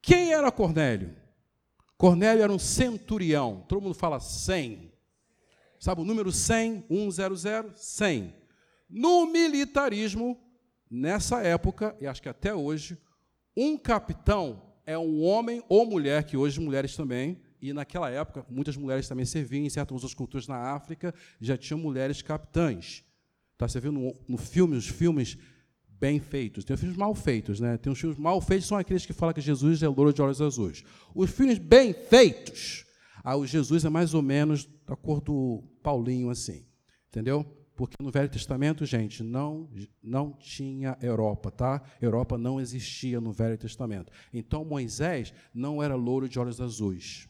Quem 0.00 0.32
era 0.32 0.50
Cornélio? 0.50 1.16
Cornélio 1.96 2.42
era 2.42 2.52
um 2.52 2.58
centurião. 2.58 3.64
Todo 3.68 3.82
mundo 3.82 3.94
fala 3.94 4.18
100. 4.18 4.91
Sabe 5.82 6.00
o 6.00 6.04
número 6.04 6.30
100? 6.30 6.84
100? 7.10 7.72
100. 7.74 8.34
No 8.88 9.26
militarismo, 9.26 10.38
nessa 10.88 11.42
época, 11.42 11.96
e 12.00 12.06
acho 12.06 12.22
que 12.22 12.28
até 12.28 12.54
hoje, 12.54 12.96
um 13.56 13.76
capitão 13.76 14.62
é 14.86 14.96
um 14.96 15.20
homem 15.20 15.60
ou 15.68 15.84
mulher, 15.84 16.22
que 16.22 16.36
hoje 16.36 16.60
mulheres 16.60 16.94
também, 16.94 17.42
e 17.60 17.72
naquela 17.72 18.08
época 18.08 18.46
muitas 18.48 18.76
mulheres 18.76 19.08
também 19.08 19.24
serviam, 19.24 19.64
em 19.64 19.68
certas 19.68 19.92
outras 19.92 20.14
culturas 20.14 20.46
na 20.46 20.56
África 20.72 21.12
já 21.40 21.56
tinham 21.56 21.80
mulheres 21.80 22.22
capitãs. 22.22 23.02
Tá, 23.58 23.66
você 23.66 23.80
viu 23.80 23.90
no, 23.90 24.14
no 24.28 24.38
filme, 24.38 24.76
os 24.76 24.86
filmes 24.86 25.36
bem 25.88 26.20
feitos. 26.20 26.64
Tem 26.64 26.74
os 26.74 26.80
filmes 26.80 26.96
mal 26.96 27.12
feitos, 27.12 27.58
né? 27.58 27.76
Tem 27.76 27.92
os 27.92 27.98
filmes 27.98 28.20
mal 28.20 28.40
feitos, 28.40 28.68
são 28.68 28.78
aqueles 28.78 29.04
que 29.04 29.12
falam 29.12 29.34
que 29.34 29.40
Jesus 29.40 29.82
é 29.82 29.88
louro 29.88 30.12
de 30.12 30.22
olhos 30.22 30.40
azuis. 30.40 30.84
Os 31.12 31.28
filmes 31.28 31.58
bem 31.58 31.92
feitos, 31.92 32.86
ah, 33.24 33.36
o 33.36 33.44
Jesus 33.44 33.84
é 33.84 33.88
mais 33.88 34.14
ou 34.14 34.22
menos 34.22 34.68
da 34.86 34.96
cor 34.96 35.20
do 35.20 35.62
Paulinho, 35.82 36.30
assim. 36.30 36.66
Entendeu? 37.08 37.44
Porque 37.74 37.96
no 38.00 38.10
Velho 38.10 38.28
Testamento, 38.28 38.84
gente, 38.84 39.22
não, 39.22 39.68
não 40.02 40.32
tinha 40.32 40.96
Europa, 41.00 41.50
tá? 41.50 41.82
Europa 42.00 42.36
não 42.36 42.60
existia 42.60 43.20
no 43.20 43.32
Velho 43.32 43.56
Testamento. 43.56 44.12
Então 44.32 44.64
Moisés 44.64 45.32
não 45.54 45.82
era 45.82 45.94
louro 45.94 46.28
de 46.28 46.38
olhos 46.38 46.60
azuis. 46.60 47.28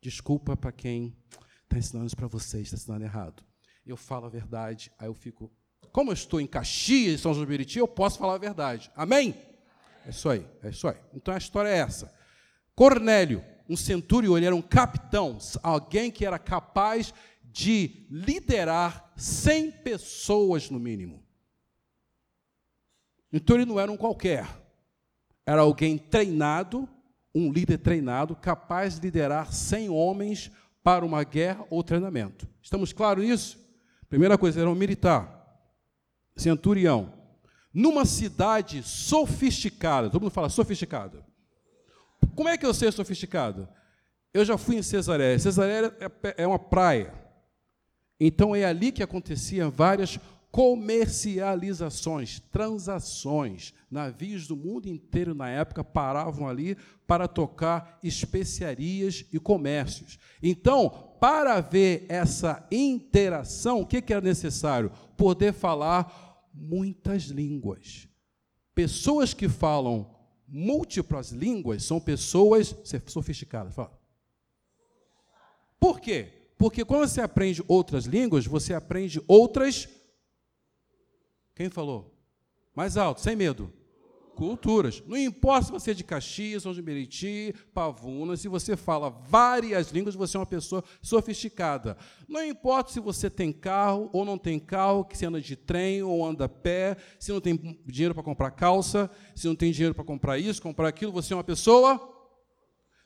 Desculpa 0.00 0.56
para 0.56 0.72
quem 0.72 1.16
está 1.64 1.78
ensinando 1.78 2.06
isso 2.06 2.16
para 2.16 2.26
vocês, 2.26 2.64
está 2.64 2.76
ensinando 2.76 3.04
errado. 3.04 3.44
Eu 3.86 3.96
falo 3.96 4.26
a 4.26 4.30
verdade, 4.30 4.90
aí 4.98 5.08
eu 5.08 5.14
fico 5.14 5.50
como 5.92 6.10
eu 6.10 6.14
estou 6.14 6.40
em 6.40 6.46
Caxias, 6.46 7.20
São 7.20 7.34
João 7.34 7.46
de 7.46 7.78
eu 7.78 7.86
posso 7.86 8.18
falar 8.18 8.34
a 8.34 8.38
verdade. 8.38 8.90
Amém? 8.96 9.34
É 10.06 10.10
isso 10.10 10.28
aí, 10.28 10.46
é 10.62 10.70
isso 10.70 10.88
aí. 10.88 10.96
Então 11.14 11.34
a 11.34 11.38
história 11.38 11.68
é 11.68 11.78
essa. 11.78 12.12
Cornélio, 12.74 13.44
um 13.68 13.76
centurião, 13.76 14.36
ele 14.36 14.46
era 14.46 14.54
um 14.54 14.62
capitão, 14.62 15.38
alguém 15.62 16.10
que 16.10 16.24
era 16.24 16.38
capaz 16.38 17.12
de 17.44 18.06
liderar 18.10 19.12
100 19.16 19.70
pessoas 19.70 20.70
no 20.70 20.78
mínimo. 20.80 21.22
Então 23.32 23.56
ele 23.56 23.64
não 23.64 23.78
era 23.78 23.90
um 23.90 23.96
qualquer. 23.96 24.46
Era 25.44 25.62
alguém 25.62 25.98
treinado, 25.98 26.88
um 27.34 27.50
líder 27.50 27.78
treinado, 27.78 28.36
capaz 28.36 28.94
de 28.94 29.00
liderar 29.02 29.52
100 29.52 29.88
homens 29.88 30.50
para 30.82 31.04
uma 31.04 31.24
guerra 31.24 31.64
ou 31.70 31.82
treinamento. 31.82 32.48
Estamos 32.60 32.92
claros 32.92 33.24
nisso? 33.24 33.58
Primeira 34.08 34.36
coisa, 34.36 34.60
era 34.60 34.70
um 34.70 34.74
militar 34.74 35.40
centurião, 36.36 37.12
numa 37.72 38.04
cidade 38.04 38.82
sofisticada. 38.82 40.10
Todo 40.10 40.22
mundo 40.22 40.32
fala 40.32 40.48
sofisticada. 40.48 41.24
Como 42.34 42.48
é 42.48 42.56
que 42.56 42.66
eu 42.66 42.74
sei 42.74 42.90
sofisticado? 42.90 43.68
Eu 44.32 44.44
já 44.44 44.56
fui 44.56 44.76
em 44.76 44.82
Cesareia. 44.82 45.38
Cesareia 45.38 45.94
é, 46.00 46.42
é 46.42 46.46
uma 46.46 46.58
praia. 46.58 47.12
Então 48.18 48.54
é 48.54 48.64
ali 48.64 48.92
que 48.92 49.02
aconteciam 49.02 49.70
várias 49.70 50.18
comercializações, 50.52 52.38
transações. 52.52 53.72
Navios 53.90 54.46
do 54.46 54.54
mundo 54.54 54.86
inteiro 54.86 55.34
na 55.34 55.48
época 55.48 55.82
paravam 55.82 56.46
ali 56.46 56.76
para 57.06 57.26
tocar 57.26 57.98
especiarias 58.02 59.24
e 59.32 59.40
comércios. 59.40 60.18
Então, 60.42 61.14
para 61.18 61.60
ver 61.60 62.04
essa 62.08 62.66
interação, 62.70 63.80
o 63.80 63.86
que 63.86 64.12
era 64.12 64.20
necessário? 64.20 64.92
Poder 65.16 65.54
falar 65.54 66.46
muitas 66.52 67.24
línguas. 67.24 68.06
Pessoas 68.74 69.32
que 69.32 69.48
falam 69.48 70.21
múltiplas 70.52 71.30
línguas 71.30 71.82
são 71.82 71.98
pessoas 71.98 72.76
sofisticadas. 73.06 73.74
Fala. 73.74 73.98
Por 75.80 75.98
quê? 75.98 76.50
Porque 76.58 76.84
quando 76.84 77.08
você 77.08 77.20
aprende 77.20 77.64
outras 77.66 78.04
línguas, 78.04 78.46
você 78.46 78.74
aprende 78.74 79.20
outras 79.26 79.88
quem 81.54 81.68
falou? 81.68 82.14
Mais 82.74 82.96
alto, 82.96 83.20
sem 83.20 83.36
medo. 83.36 83.72
Culturas. 84.34 85.02
Não 85.06 85.16
importa 85.16 85.66
se 85.66 85.72
você 85.72 85.90
é 85.90 85.94
de 85.94 86.02
Caxias, 86.02 86.62
São 86.62 86.72
de 86.72 86.82
Meriti, 86.82 87.54
Pavuna, 87.72 88.36
se 88.36 88.48
você 88.48 88.76
fala 88.76 89.10
várias 89.10 89.90
línguas, 89.90 90.14
você 90.14 90.36
é 90.36 90.40
uma 90.40 90.46
pessoa 90.46 90.82
sofisticada. 91.00 91.96
Não 92.28 92.44
importa 92.44 92.90
se 92.90 93.00
você 93.00 93.30
tem 93.30 93.52
carro 93.52 94.10
ou 94.12 94.24
não 94.24 94.38
tem 94.38 94.58
carro, 94.58 95.04
que 95.04 95.16
se 95.16 95.26
anda 95.26 95.40
de 95.40 95.54
trem 95.54 96.02
ou 96.02 96.24
anda 96.24 96.46
a 96.46 96.48
pé, 96.48 96.96
se 97.20 97.30
não 97.30 97.40
tem 97.40 97.56
dinheiro 97.86 98.14
para 98.14 98.22
comprar 98.22 98.50
calça, 98.50 99.10
se 99.34 99.46
não 99.46 99.54
tem 99.54 99.70
dinheiro 99.70 99.94
para 99.94 100.04
comprar 100.04 100.38
isso, 100.38 100.60
comprar 100.60 100.88
aquilo, 100.88 101.12
você 101.12 101.32
é 101.32 101.36
uma 101.36 101.44
pessoa. 101.44 102.08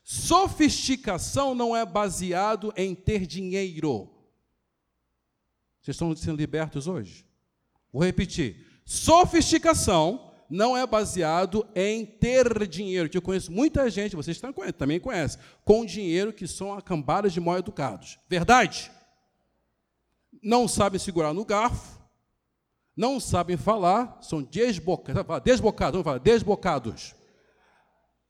Sofisticação 0.02 1.54
não 1.54 1.76
é 1.76 1.84
baseado 1.84 2.72
em 2.76 2.94
ter 2.94 3.26
dinheiro. 3.26 4.08
Vocês 5.82 5.94
estão 5.94 6.14
sendo 6.16 6.36
libertos 6.36 6.86
hoje? 6.86 7.26
Vou 7.92 8.02
repetir. 8.02 8.66
Sofisticação 8.84 10.25
não 10.48 10.76
é 10.76 10.86
baseado 10.86 11.66
em 11.74 12.04
ter 12.04 12.66
dinheiro, 12.66 13.08
que 13.08 13.18
eu 13.18 13.22
conheço 13.22 13.50
muita 13.50 13.88
gente, 13.90 14.16
vocês 14.16 14.40
também 14.76 15.00
conhecem, 15.00 15.40
com 15.64 15.84
dinheiro 15.84 16.32
que 16.32 16.46
são 16.46 16.72
acambadas 16.72 17.32
de 17.32 17.40
mal 17.40 17.58
educados. 17.58 18.18
Verdade? 18.28 18.90
Não 20.42 20.68
sabem 20.68 20.98
segurar 20.98 21.34
no 21.34 21.44
garfo, 21.44 22.00
não 22.96 23.20
sabem 23.20 23.56
falar, 23.56 24.18
são 24.22 24.42
desbocados, 24.42 25.42
desbocados, 25.44 25.92
vamos 25.92 26.04
falar, 26.04 26.18
desbocados. 26.18 27.14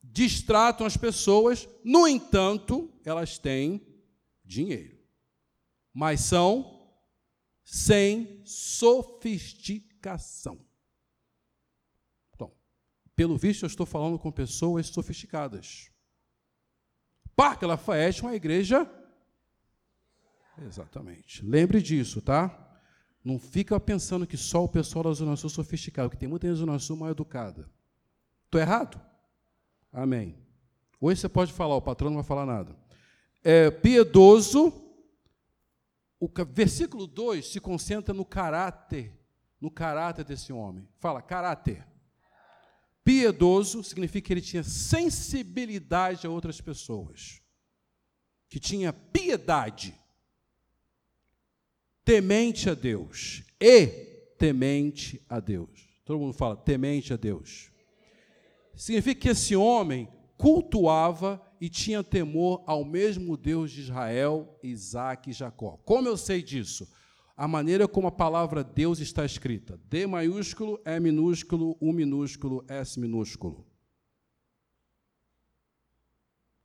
Distratam 0.03 0.87
as 0.87 0.97
pessoas, 0.97 1.69
no 1.85 2.09
entanto, 2.09 2.91
elas 3.05 3.39
têm 3.39 3.87
dinheiro. 4.45 4.97
Mas 5.93 6.21
são 6.21 6.89
sem 7.65 8.41
sofisticação. 8.45 10.65
Pelo 13.17 13.37
visto, 13.37 13.65
eu 13.65 13.67
estou 13.67 13.87
falando 13.87 14.19
com 14.19 14.31
pessoas 14.31 14.87
sofisticadas. 14.89 15.91
Parque 17.35 17.65
Lafayette 17.65 18.23
é 18.23 18.27
uma 18.27 18.37
igreja. 18.37 18.89
Exatamente. 20.59 21.45
Lembre 21.45 21.83
disso, 21.83 22.21
tá? 22.21 22.63
Não 23.25 23.39
fica 23.39 23.81
pensando 23.81 24.27
que 24.27 24.37
só 24.37 24.63
o 24.63 24.69
pessoal 24.69 25.05
da 25.05 25.13
Zona 25.13 25.35
Sul 25.35 25.49
é 25.49 25.53
sofisticado, 25.53 26.11
porque 26.11 26.21
tem 26.21 26.29
muita 26.29 26.47
gente 26.47 26.57
da 26.57 26.67
Zona 26.67 26.79
Sul 26.79 26.97
mal 26.97 27.11
educada. 27.11 27.69
Estou 28.45 28.61
errado? 28.61 29.01
Amém. 29.93 30.37
Hoje 31.01 31.21
você 31.23 31.29
pode 31.29 31.53
falar, 31.53 31.75
o 31.75 31.83
patrão 31.83 32.11
não 32.11 32.17
vai 32.17 32.25
falar 32.25 32.47
nada. 32.47 32.77
É 33.43 33.71
piedoso 33.71 34.73
o 36.19 36.29
versículo 36.49 37.07
2 37.07 37.47
se 37.47 37.61
concentra 37.61 38.15
no 38.15 38.25
caráter, 38.25 39.13
no 39.61 39.71
caráter 39.71 40.25
desse 40.25 40.53
homem. 40.53 40.89
Fala, 40.99 41.21
caráter. 41.21 41.87
Piedoso 43.07 43.85
significa 43.85 44.27
que 44.27 44.33
ele 44.33 44.41
tinha 44.41 44.65
sensibilidade 44.65 46.27
a 46.27 46.31
outras 46.31 46.61
pessoas, 46.61 47.41
que 48.49 48.59
tinha 48.59 48.93
piedade, 48.93 49.95
temente 52.05 52.69
a 52.69 52.75
Deus 52.75 53.45
e 53.61 53.87
temente 54.37 55.25
a 55.29 55.39
Deus. 55.39 55.87
Todo 56.05 56.19
mundo 56.19 56.33
fala 56.33 56.57
temente 56.57 57.13
a 57.13 57.17
Deus. 57.17 57.71
Significa 58.75 59.21
que 59.21 59.29
esse 59.29 59.55
homem 59.55 60.09
cultuava 60.37 61.41
e 61.61 61.69
tinha 61.69 62.03
temor 62.03 62.65
ao 62.67 62.85
mesmo 62.85 63.37
Deus 63.37 63.71
de 63.71 63.83
Israel, 63.83 64.59
Isaac 64.65 65.31
e 65.31 65.33
Jacó. 65.33 65.77
Como 65.85 66.09
eu 66.09 66.17
sei 66.17 66.43
disso? 66.43 66.93
A 67.37 67.47
maneira 67.47 67.87
como 67.87 68.07
a 68.07 68.13
palavra 68.13 68.65
Deus 68.65 68.99
está 68.99 69.25
escrita. 69.25 69.79
D 69.85 70.07
maiúsculo, 70.07 70.81
E 70.87 70.99
minúsculo, 70.99 71.77
U 71.81 71.93
minúsculo, 71.93 72.65
S 72.67 72.99
minúsculo. 72.99 73.67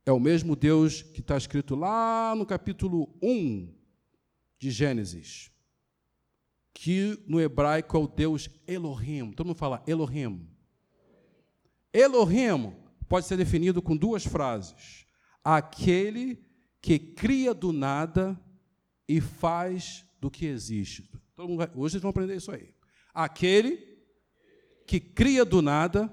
É 0.06 0.10
o 0.10 0.18
mesmo 0.18 0.56
Deus 0.56 1.02
que 1.02 1.20
está 1.20 1.36
escrito 1.36 1.76
lá 1.76 2.34
no 2.34 2.46
capítulo 2.46 3.14
1 3.22 3.72
de 4.58 4.70
Gênesis, 4.70 5.52
que 6.72 7.22
no 7.26 7.40
hebraico 7.40 7.96
é 7.96 8.00
o 8.00 8.08
Deus 8.08 8.48
Elohim. 8.66 9.30
Todo 9.30 9.48
mundo 9.48 9.58
fala 9.58 9.82
Elohim. 9.86 10.48
Elohim 11.92 12.74
pode 13.08 13.26
ser 13.26 13.36
definido 13.36 13.82
com 13.82 13.94
duas 13.94 14.24
frases: 14.24 15.06
aquele 15.44 16.42
que 16.80 16.98
cria 16.98 17.52
do 17.52 17.72
nada 17.72 18.40
e 19.06 19.20
faz 19.20 20.04
do 20.22 20.30
que 20.30 20.46
existe. 20.46 21.10
Vai, 21.36 21.68
hoje 21.74 21.98
vão 21.98 22.10
aprender 22.10 22.36
isso 22.36 22.52
aí. 22.52 22.72
Aquele 23.12 23.98
que 24.86 25.00
cria 25.00 25.44
do 25.44 25.60
nada 25.60 26.08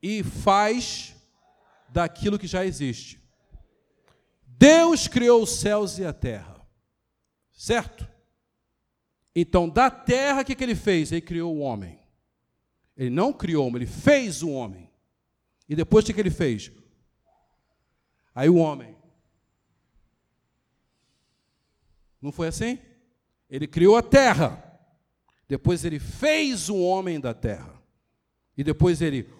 e 0.00 0.22
faz 0.22 1.16
daquilo 1.88 2.38
que 2.38 2.46
já 2.46 2.64
existe. 2.64 3.20
Deus 4.46 5.08
criou 5.08 5.42
os 5.42 5.58
céus 5.58 5.98
e 5.98 6.04
a 6.04 6.12
terra, 6.12 6.64
certo? 7.52 8.08
Então, 9.34 9.68
da 9.68 9.90
terra, 9.90 10.42
o 10.42 10.44
que, 10.44 10.54
que 10.54 10.62
ele 10.62 10.76
fez? 10.76 11.10
Ele 11.10 11.20
criou 11.20 11.56
o 11.56 11.58
homem. 11.58 11.98
Ele 12.96 13.10
não 13.10 13.32
criou 13.32 13.68
ele 13.74 13.86
fez 13.86 14.40
o 14.44 14.50
homem. 14.50 14.88
E 15.68 15.74
depois 15.74 16.04
o 16.04 16.06
que, 16.06 16.14
que 16.14 16.20
ele 16.20 16.30
fez? 16.30 16.70
Aí 18.32 18.48
o 18.48 18.54
homem 18.54 18.95
Não 22.26 22.32
foi 22.32 22.48
assim? 22.48 22.80
Ele 23.48 23.68
criou 23.68 23.96
a 23.96 24.02
terra. 24.02 24.60
Depois 25.46 25.84
ele 25.84 26.00
fez 26.00 26.68
o 26.68 26.76
homem 26.76 27.20
da 27.20 27.32
terra. 27.32 27.80
E 28.56 28.64
depois 28.64 29.00
ele. 29.00 29.32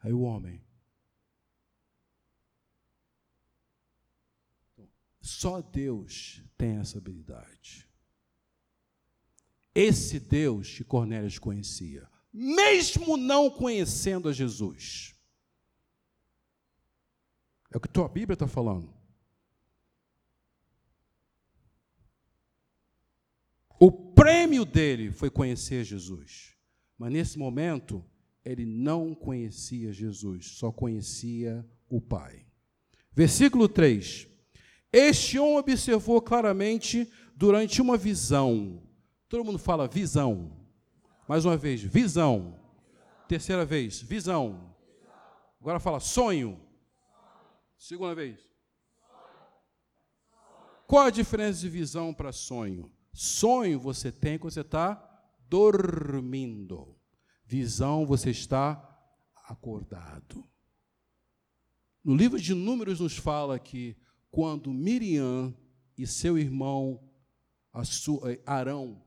Aí 0.00 0.12
o 0.12 0.22
homem. 0.22 0.60
Só 5.20 5.62
Deus 5.62 6.42
tem 6.58 6.78
essa 6.78 6.98
habilidade. 6.98 7.88
Esse 9.72 10.18
Deus 10.18 10.76
que 10.76 10.82
Cornélio 10.82 11.40
conhecia 11.40 12.11
mesmo 12.32 13.16
não 13.16 13.50
conhecendo 13.50 14.28
a 14.28 14.32
Jesus. 14.32 15.14
É 17.70 17.76
o 17.76 17.80
que 17.80 17.88
tua 17.88 18.08
Bíblia 18.08 18.34
está 18.34 18.46
falando. 18.46 18.92
O 23.78 23.90
prêmio 23.90 24.64
dele 24.64 25.10
foi 25.10 25.28
conhecer 25.28 25.84
Jesus. 25.84 26.54
Mas 26.96 27.12
nesse 27.12 27.38
momento, 27.38 28.04
ele 28.44 28.64
não 28.64 29.14
conhecia 29.14 29.92
Jesus, 29.92 30.46
só 30.46 30.70
conhecia 30.70 31.66
o 31.88 32.00
Pai. 32.00 32.46
Versículo 33.12 33.68
3. 33.68 34.28
Este 34.92 35.38
homem 35.38 35.58
observou 35.58 36.20
claramente 36.22 37.10
durante 37.34 37.82
uma 37.82 37.96
visão. 37.96 38.82
Todo 39.28 39.44
mundo 39.44 39.58
fala 39.58 39.88
visão. 39.88 40.61
Mais 41.28 41.44
uma 41.44 41.56
vez, 41.56 41.82
visão. 41.82 42.58
Terceira 43.28 43.64
vez, 43.64 44.00
visão. 44.00 44.74
Agora 45.60 45.78
fala 45.78 46.00
sonho. 46.00 46.60
Segunda 47.78 48.14
vez. 48.14 48.40
Qual 50.86 51.06
a 51.06 51.10
diferença 51.10 51.60
de 51.60 51.68
visão 51.68 52.12
para 52.12 52.32
sonho? 52.32 52.92
Sonho 53.12 53.78
você 53.78 54.10
tem 54.10 54.38
quando 54.38 54.52
você 54.52 54.60
está 54.60 55.08
dormindo. 55.48 56.98
Visão 57.44 58.04
você 58.04 58.30
está 58.30 58.88
acordado. 59.48 60.48
No 62.04 62.16
livro 62.16 62.40
de 62.40 62.54
Números 62.54 63.00
nos 63.00 63.16
fala 63.16 63.58
que 63.58 63.96
quando 64.30 64.72
Miriam 64.72 65.54
e 65.96 66.06
seu 66.06 66.36
irmão 66.36 67.08
Arão 68.44 69.04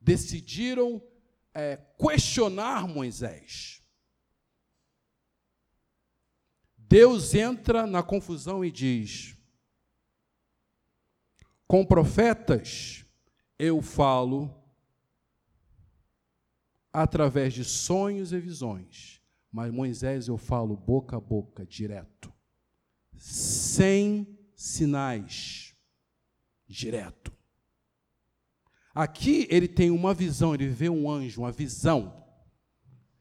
decidiram 0.00 1.02
é, 1.58 1.76
questionar 1.98 2.86
Moisés. 2.86 3.82
Deus 6.76 7.34
entra 7.34 7.84
na 7.84 8.00
confusão 8.00 8.64
e 8.64 8.70
diz: 8.70 9.36
Com 11.66 11.84
profetas 11.84 13.04
eu 13.58 13.82
falo 13.82 14.54
através 16.92 17.52
de 17.52 17.64
sonhos 17.64 18.32
e 18.32 18.38
visões, 18.38 19.20
mas 19.50 19.72
Moisés 19.72 20.28
eu 20.28 20.38
falo 20.38 20.76
boca 20.76 21.16
a 21.16 21.20
boca, 21.20 21.66
direto, 21.66 22.32
sem 23.16 24.38
sinais, 24.54 25.74
direto. 26.68 27.37
Aqui 28.98 29.46
ele 29.48 29.68
tem 29.68 29.92
uma 29.92 30.12
visão, 30.12 30.52
ele 30.52 30.66
vê 30.66 30.88
um 30.88 31.08
anjo, 31.08 31.42
uma 31.42 31.52
visão. 31.52 32.20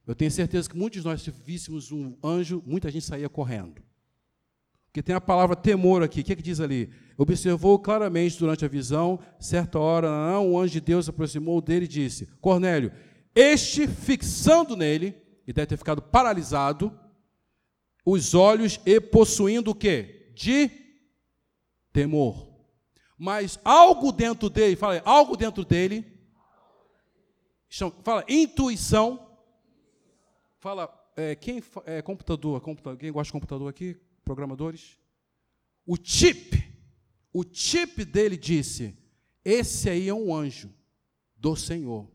Eu 0.08 0.16
tenho 0.16 0.32
certeza 0.32 0.68
que 0.68 0.76
muitos 0.76 1.04
de 1.04 1.08
nós, 1.08 1.22
se 1.22 1.30
víssemos 1.30 1.92
um 1.92 2.18
anjo, 2.24 2.64
muita 2.66 2.90
gente 2.90 3.06
saía 3.06 3.30
correndo. 3.30 3.84
Porque 4.88 5.04
tem 5.04 5.14
a 5.14 5.22
palavra 5.22 5.56
temor 5.56 6.02
aqui. 6.02 6.22
O 6.22 6.24
que, 6.24 6.34
é 6.34 6.36
que 6.36 6.42
diz 6.42 6.60
ali? 6.60 6.90
Observou 7.16 7.78
claramente 7.78 8.40
durante 8.40 8.66
a 8.66 8.68
visão, 8.68 9.20
certa 9.40 9.78
hora, 9.78 10.10
não, 10.10 10.54
o 10.54 10.60
anjo 10.60 10.74
de 10.74 10.82
Deus 10.82 11.06
se 11.06 11.12
aproximou 11.12 11.62
dele 11.62 11.86
e 11.86 11.88
disse: 11.88 12.26
Cornélio, 12.42 12.92
este 13.36 13.88
fixando 13.88 14.76
nele, 14.76 15.16
e 15.46 15.54
deve 15.54 15.68
ter 15.68 15.78
ficado 15.78 16.02
paralisado, 16.02 16.92
os 18.04 18.34
olhos 18.34 18.80
e 18.84 19.00
possuindo 19.00 19.70
o 19.70 19.76
quê? 19.76 20.32
De 20.34 20.72
temor. 21.94 22.47
Mas 23.18 23.60
algo 23.64 24.12
dentro 24.12 24.50
dele, 24.50 24.76
fala, 24.76 25.02
algo 25.04 25.36
dentro 25.36 25.66
dele, 25.66 26.06
fala, 28.04 28.24
intuição, 28.28 29.28
fala, 30.60 30.94
é, 31.16 31.36
quem 31.36 31.62
é 31.86 32.02
computador, 32.02 32.62
computador, 32.62 33.00
quem 33.00 33.12
gosta 33.12 33.30
de 33.30 33.32
computador 33.32 33.70
aqui, 33.70 33.98
programadores? 34.24 35.00
O 35.86 35.98
chip, 36.02 36.64
o 37.34 37.44
chip 37.52 38.06
dele 38.06 38.38
disse, 38.38 38.96
esse 39.44 39.90
aí 39.90 40.08
é 40.08 40.14
um 40.14 40.36
anjo 40.36 40.72
do 41.36 41.56
Senhor, 41.56 42.08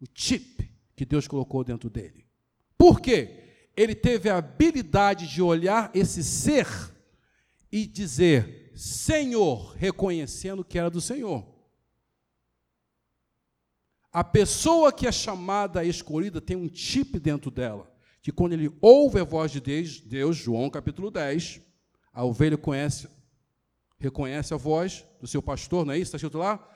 o 0.00 0.04
chip 0.14 0.70
que 0.94 1.06
Deus 1.06 1.26
colocou 1.26 1.64
dentro 1.64 1.88
dele. 1.88 2.26
Por 2.76 3.00
quê? 3.00 3.70
Ele 3.74 3.94
teve 3.94 4.28
a 4.28 4.36
habilidade 4.36 5.26
de 5.26 5.40
olhar 5.40 5.90
esse 5.94 6.22
ser 6.22 6.66
e 7.72 7.86
dizer: 7.86 8.59
Senhor, 8.80 9.74
reconhecendo 9.76 10.64
que 10.64 10.78
era 10.78 10.88
do 10.88 11.02
Senhor. 11.02 11.46
A 14.10 14.24
pessoa 14.24 14.90
que 14.90 15.06
é 15.06 15.12
chamada, 15.12 15.84
escolhida, 15.84 16.40
tem 16.40 16.56
um 16.56 16.66
chip 16.74 17.18
dentro 17.18 17.50
dela, 17.50 17.94
que 18.22 18.32
quando 18.32 18.54
ele 18.54 18.74
ouve 18.80 19.20
a 19.20 19.24
voz 19.24 19.52
de 19.52 19.60
Deus, 19.60 20.34
João 20.34 20.70
capítulo 20.70 21.10
10, 21.10 21.60
a 22.10 22.24
ovelha 22.24 22.56
conhece, 22.56 23.06
reconhece 23.98 24.54
a 24.54 24.56
voz 24.56 25.04
do 25.20 25.26
seu 25.26 25.42
pastor, 25.42 25.84
não 25.84 25.92
é 25.92 25.98
isso? 25.98 26.08
Está 26.08 26.16
escrito 26.16 26.38
lá? 26.38 26.66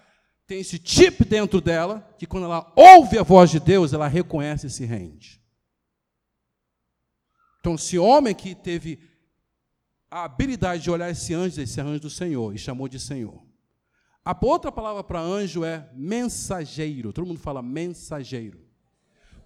Tem 0.47 0.61
esse 0.61 0.79
chip 0.85 1.25
dentro 1.25 1.59
dela, 1.59 2.07
que 2.19 2.27
quando 2.27 2.45
ela 2.45 2.71
ouve 2.77 3.19
a 3.19 3.23
voz 3.23 3.49
de 3.51 3.59
Deus, 3.59 3.95
ela 3.95 4.09
reconhece 4.09 4.67
e 4.67 4.71
se 4.71 4.85
rende. 4.85 5.43
Então, 7.61 7.77
esse 7.77 7.99
homem 7.99 8.35
que 8.35 8.55
teve 8.55 9.14
a 10.15 10.23
habilidade 10.23 10.81
de 10.81 10.93
olhar 10.93 11.11
esse 11.11 11.35
anjo, 11.35 11.61
esse 11.61 11.81
anjo 11.81 11.99
do 11.99 12.09
Senhor, 12.09 12.55
e 12.55 12.59
chamou 12.59 12.87
de 12.87 13.01
Senhor. 13.01 13.45
A 14.25 14.39
outra 14.43 14.71
palavra 14.71 15.03
para 15.03 15.19
anjo 15.21 15.65
é 15.65 15.91
mensageiro. 15.93 17.13
Todo 17.13 17.27
mundo 17.27 17.41
fala 17.41 17.61
mensageiro. 17.61 18.61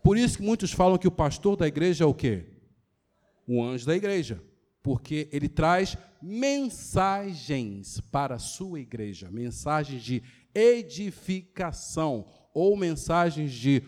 Por 0.04 0.18
isso 0.18 0.37
que 0.37 0.44
muitos 0.44 0.70
falam 0.70 0.98
que 0.98 1.09
o 1.09 1.11
pastor 1.11 1.57
da 1.57 1.66
igreja 1.66 2.04
é 2.04 2.07
o 2.07 2.12
quê? 2.12 2.52
O 3.46 3.64
anjo 3.64 3.87
da 3.87 3.96
igreja. 3.96 4.44
Porque 4.83 5.26
ele 5.33 5.48
traz 5.48 5.96
mensagens 6.20 7.98
para 8.12 8.35
a 8.35 8.38
sua 8.38 8.78
igreja, 8.78 9.31
mensagens 9.31 10.02
de 10.02 10.22
edificação 10.54 12.26
ou 12.52 12.76
mensagens 12.76 13.54
de 13.54 13.83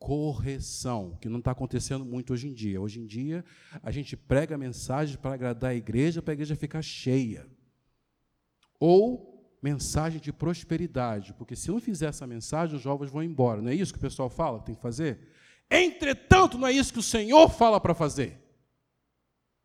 correção, 0.00 1.18
que 1.20 1.28
não 1.28 1.38
está 1.38 1.50
acontecendo 1.50 2.06
muito 2.06 2.32
hoje 2.32 2.48
em 2.48 2.54
dia. 2.54 2.80
Hoje 2.80 2.98
em 2.98 3.06
dia, 3.06 3.44
a 3.82 3.90
gente 3.90 4.16
prega 4.16 4.56
mensagens 4.56 5.14
para 5.14 5.34
agradar 5.34 5.72
a 5.72 5.74
igreja, 5.74 6.22
para 6.22 6.32
a 6.32 6.34
igreja 6.34 6.56
ficar 6.56 6.80
cheia. 6.80 7.46
Ou 8.80 9.54
mensagem 9.62 10.18
de 10.18 10.32
prosperidade, 10.32 11.34
porque 11.34 11.54
se 11.54 11.70
não 11.70 11.78
fizer 11.78 12.06
essa 12.06 12.26
mensagem, 12.26 12.76
os 12.76 12.82
jovens 12.82 13.10
vão 13.10 13.22
embora. 13.22 13.60
Não 13.60 13.70
é 13.70 13.74
isso 13.74 13.92
que 13.92 13.98
o 13.98 14.02
pessoal 14.02 14.30
fala, 14.30 14.60
tem 14.60 14.74
que 14.74 14.80
fazer? 14.80 15.18
Entretanto, 15.70 16.56
não 16.56 16.66
é 16.66 16.72
isso 16.72 16.94
que 16.94 16.98
o 16.98 17.02
Senhor 17.02 17.50
fala 17.50 17.78
para 17.78 17.94
fazer. 17.94 18.40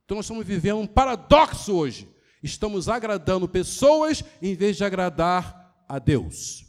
Então 0.04 0.17
nós 0.17 0.26
estamos 0.26 0.45
vivendo 0.45 0.80
um 0.80 0.86
paradoxo 0.86 1.74
hoje. 1.74 2.10
Estamos 2.43 2.89
agradando 2.89 3.48
pessoas 3.48 4.21
em 4.41 4.54
vez 4.54 4.76
de 4.76 4.84
agradar 4.84 5.84
a 5.88 5.98
Deus. 5.98 6.64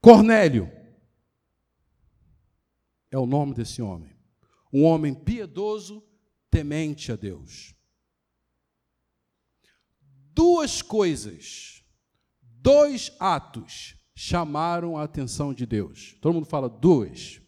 Cornélio 0.00 0.70
é 3.10 3.18
o 3.18 3.26
nome 3.26 3.54
desse 3.54 3.82
homem. 3.82 4.16
Um 4.72 4.84
homem 4.84 5.14
piedoso, 5.14 6.02
temente 6.50 7.12
a 7.12 7.16
Deus. 7.16 7.74
Duas 10.32 10.80
coisas, 10.80 11.84
dois 12.40 13.12
atos 13.20 13.96
chamaram 14.14 14.96
a 14.96 15.02
atenção 15.02 15.52
de 15.52 15.66
Deus. 15.66 16.16
Todo 16.20 16.34
mundo 16.34 16.46
fala 16.46 16.68
dois. 16.68 17.42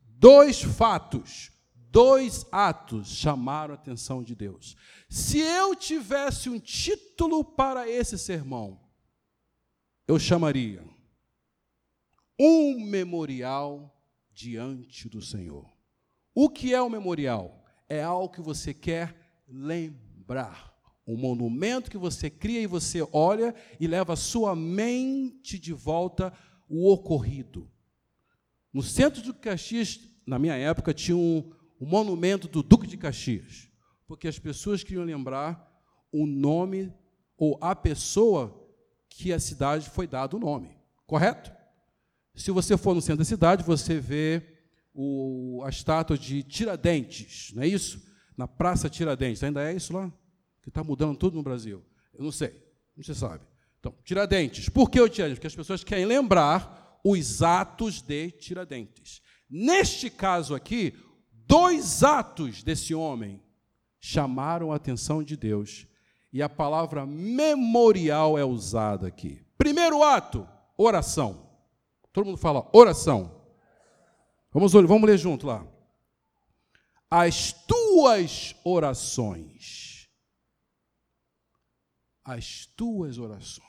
Dois 0.00 0.62
fatos, 0.62 1.50
dois 1.74 2.46
atos 2.52 3.08
chamaram 3.08 3.74
a 3.74 3.76
atenção 3.76 4.22
de 4.22 4.36
Deus. 4.36 4.76
Se 5.08 5.40
eu 5.40 5.74
tivesse 5.74 6.48
um 6.48 6.60
título 6.60 7.44
para 7.44 7.88
esse 7.88 8.16
sermão, 8.16 8.80
eu 10.06 10.20
chamaria 10.20 10.91
um 12.44 12.80
memorial 12.80 13.96
diante 14.32 15.08
do 15.08 15.22
Senhor. 15.22 15.64
O 16.34 16.48
que 16.48 16.74
é 16.74 16.82
o 16.82 16.86
um 16.86 16.90
memorial? 16.90 17.64
É 17.88 18.02
algo 18.02 18.34
que 18.34 18.40
você 18.40 18.74
quer 18.74 19.14
lembrar. 19.46 20.74
Um 21.06 21.16
monumento 21.16 21.88
que 21.88 21.96
você 21.96 22.28
cria 22.28 22.60
e 22.60 22.66
você 22.66 23.06
olha 23.12 23.54
e 23.78 23.86
leva 23.86 24.14
a 24.14 24.16
sua 24.16 24.56
mente 24.56 25.56
de 25.56 25.72
volta 25.72 26.32
o 26.68 26.90
ocorrido. 26.90 27.70
No 28.72 28.82
centro 28.82 29.22
de 29.22 29.32
Caxias, 29.34 30.00
na 30.26 30.36
minha 30.36 30.56
época, 30.56 30.92
tinha 30.92 31.16
um, 31.16 31.48
um 31.80 31.86
monumento 31.86 32.48
do 32.48 32.60
Duque 32.62 32.88
de 32.88 32.96
Caxias, 32.96 33.68
porque 34.04 34.26
as 34.26 34.38
pessoas 34.38 34.82
queriam 34.82 35.04
lembrar 35.04 35.70
o 36.10 36.26
nome 36.26 36.92
ou 37.36 37.56
a 37.60 37.76
pessoa 37.76 38.68
que 39.08 39.32
a 39.32 39.38
cidade 39.38 39.88
foi 39.90 40.08
dado 40.08 40.38
o 40.38 40.40
nome, 40.40 40.76
correto? 41.06 41.61
Se 42.34 42.50
você 42.50 42.76
for 42.76 42.94
no 42.94 43.02
centro 43.02 43.18
da 43.18 43.24
cidade, 43.24 43.62
você 43.62 43.98
vê 43.98 44.42
o, 44.94 45.62
a 45.64 45.68
estátua 45.68 46.16
de 46.16 46.42
Tiradentes, 46.42 47.52
não 47.54 47.62
é 47.62 47.66
isso? 47.66 48.02
Na 48.36 48.48
Praça 48.48 48.88
Tiradentes. 48.88 49.42
Ainda 49.42 49.62
é 49.62 49.74
isso 49.74 49.92
lá? 49.92 50.10
Que 50.62 50.68
está 50.68 50.82
mudando 50.82 51.16
tudo 51.16 51.36
no 51.36 51.42
Brasil. 51.42 51.84
Eu 52.14 52.24
não 52.24 52.32
sei, 52.32 52.54
não 52.96 53.04
se 53.04 53.14
sabe. 53.14 53.44
Então, 53.78 53.94
Tiradentes. 54.04 54.68
Por 54.68 54.90
que 54.90 55.00
o 55.00 55.08
Tiradentes? 55.08 55.38
Porque 55.38 55.46
as 55.46 55.56
pessoas 55.56 55.84
querem 55.84 56.06
lembrar 56.06 57.00
os 57.04 57.42
atos 57.42 58.00
de 58.00 58.30
Tiradentes. 58.30 59.20
Neste 59.50 60.08
caso 60.08 60.54
aqui, 60.54 60.94
dois 61.32 62.02
atos 62.02 62.62
desse 62.62 62.94
homem 62.94 63.42
chamaram 64.00 64.72
a 64.72 64.76
atenção 64.76 65.22
de 65.22 65.36
Deus. 65.36 65.86
E 66.32 66.40
a 66.40 66.48
palavra 66.48 67.04
memorial 67.04 68.38
é 68.38 68.44
usada 68.44 69.06
aqui. 69.06 69.44
Primeiro 69.58 70.02
ato, 70.02 70.48
oração. 70.78 71.51
Todo 72.12 72.26
mundo 72.26 72.36
fala 72.36 72.68
oração. 72.72 73.40
Vamos, 74.52 74.72
vamos 74.72 75.02
ler 75.02 75.16
junto 75.16 75.46
lá. 75.46 75.66
As 77.10 77.52
tuas 77.52 78.54
orações. 78.64 80.08
As 82.24 82.66
tuas 82.66 83.18
orações. 83.18 83.66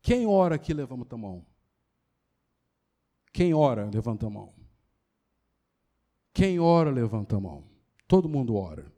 Quem 0.00 0.26
ora 0.26 0.54
aqui, 0.54 0.72
levanta 0.72 1.16
a 1.16 1.18
mão. 1.18 1.44
Quem 3.32 3.52
ora, 3.52 3.90
levanta 3.92 4.26
a 4.26 4.30
mão. 4.30 4.54
Quem 6.32 6.60
ora, 6.60 6.90
levanta 6.90 7.36
a 7.36 7.40
mão. 7.40 7.68
Todo 8.06 8.28
mundo 8.28 8.54
ora. 8.54 8.92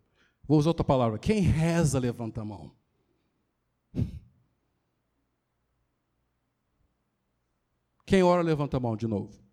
Vou 0.44 0.58
usar 0.58 0.70
outra 0.70 0.84
palavra. 0.84 1.18
Quem 1.18 1.40
reza, 1.40 1.98
levanta 1.98 2.42
a 2.42 2.44
mão. 2.44 2.75
Quem 8.06 8.22
ora, 8.22 8.40
levanta 8.40 8.76
a 8.76 8.80
mão 8.80 8.96
de 8.96 9.08
novo. 9.08 9.44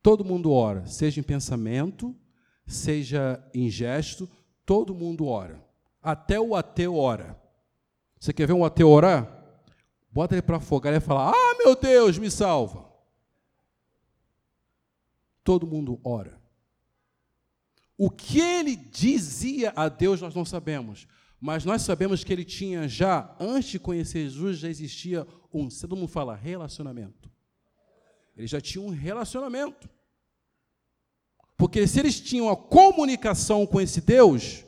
Todo 0.00 0.24
mundo 0.24 0.52
ora, 0.52 0.86
seja 0.86 1.18
em 1.18 1.22
pensamento, 1.24 2.14
seja 2.64 3.44
em 3.52 3.68
gesto, 3.68 4.30
todo 4.64 4.94
mundo 4.94 5.26
ora. 5.26 5.60
Até 6.00 6.38
o 6.38 6.54
ateu 6.54 6.94
ora. 6.96 7.36
Você 8.20 8.32
quer 8.32 8.46
ver 8.46 8.52
um 8.52 8.64
ateu 8.64 8.88
orar? 8.88 9.32
Bota 10.12 10.36
ele 10.36 10.42
para 10.42 10.58
afogar 10.58 10.94
e 10.94 11.00
fala: 11.00 11.32
Ah, 11.32 11.56
meu 11.58 11.74
Deus, 11.74 12.16
me 12.18 12.30
salva. 12.30 12.88
Todo 15.42 15.66
mundo 15.66 16.00
ora. 16.04 16.40
O 17.98 18.08
que 18.08 18.40
ele 18.40 18.76
dizia 18.76 19.72
a 19.74 19.88
Deus 19.88 20.20
nós 20.20 20.34
não 20.34 20.44
sabemos, 20.44 21.08
mas 21.40 21.64
nós 21.64 21.82
sabemos 21.82 22.22
que 22.22 22.32
ele 22.32 22.44
tinha 22.44 22.86
já, 22.86 23.34
antes 23.40 23.70
de 23.70 23.78
conhecer 23.80 24.22
Jesus, 24.22 24.58
já 24.58 24.68
existia 24.68 25.26
um, 25.52 25.68
todo 25.68 25.96
mundo 25.96 26.08
fala, 26.08 26.36
relacionamento. 26.36 27.30
Eles 28.36 28.50
já 28.50 28.60
tinham 28.60 28.86
um 28.86 28.90
relacionamento. 28.90 29.88
Porque 31.56 31.86
se 31.86 31.98
eles 31.98 32.20
tinham 32.20 32.50
a 32.50 32.56
comunicação 32.56 33.66
com 33.66 33.80
esse 33.80 34.00
Deus, 34.00 34.64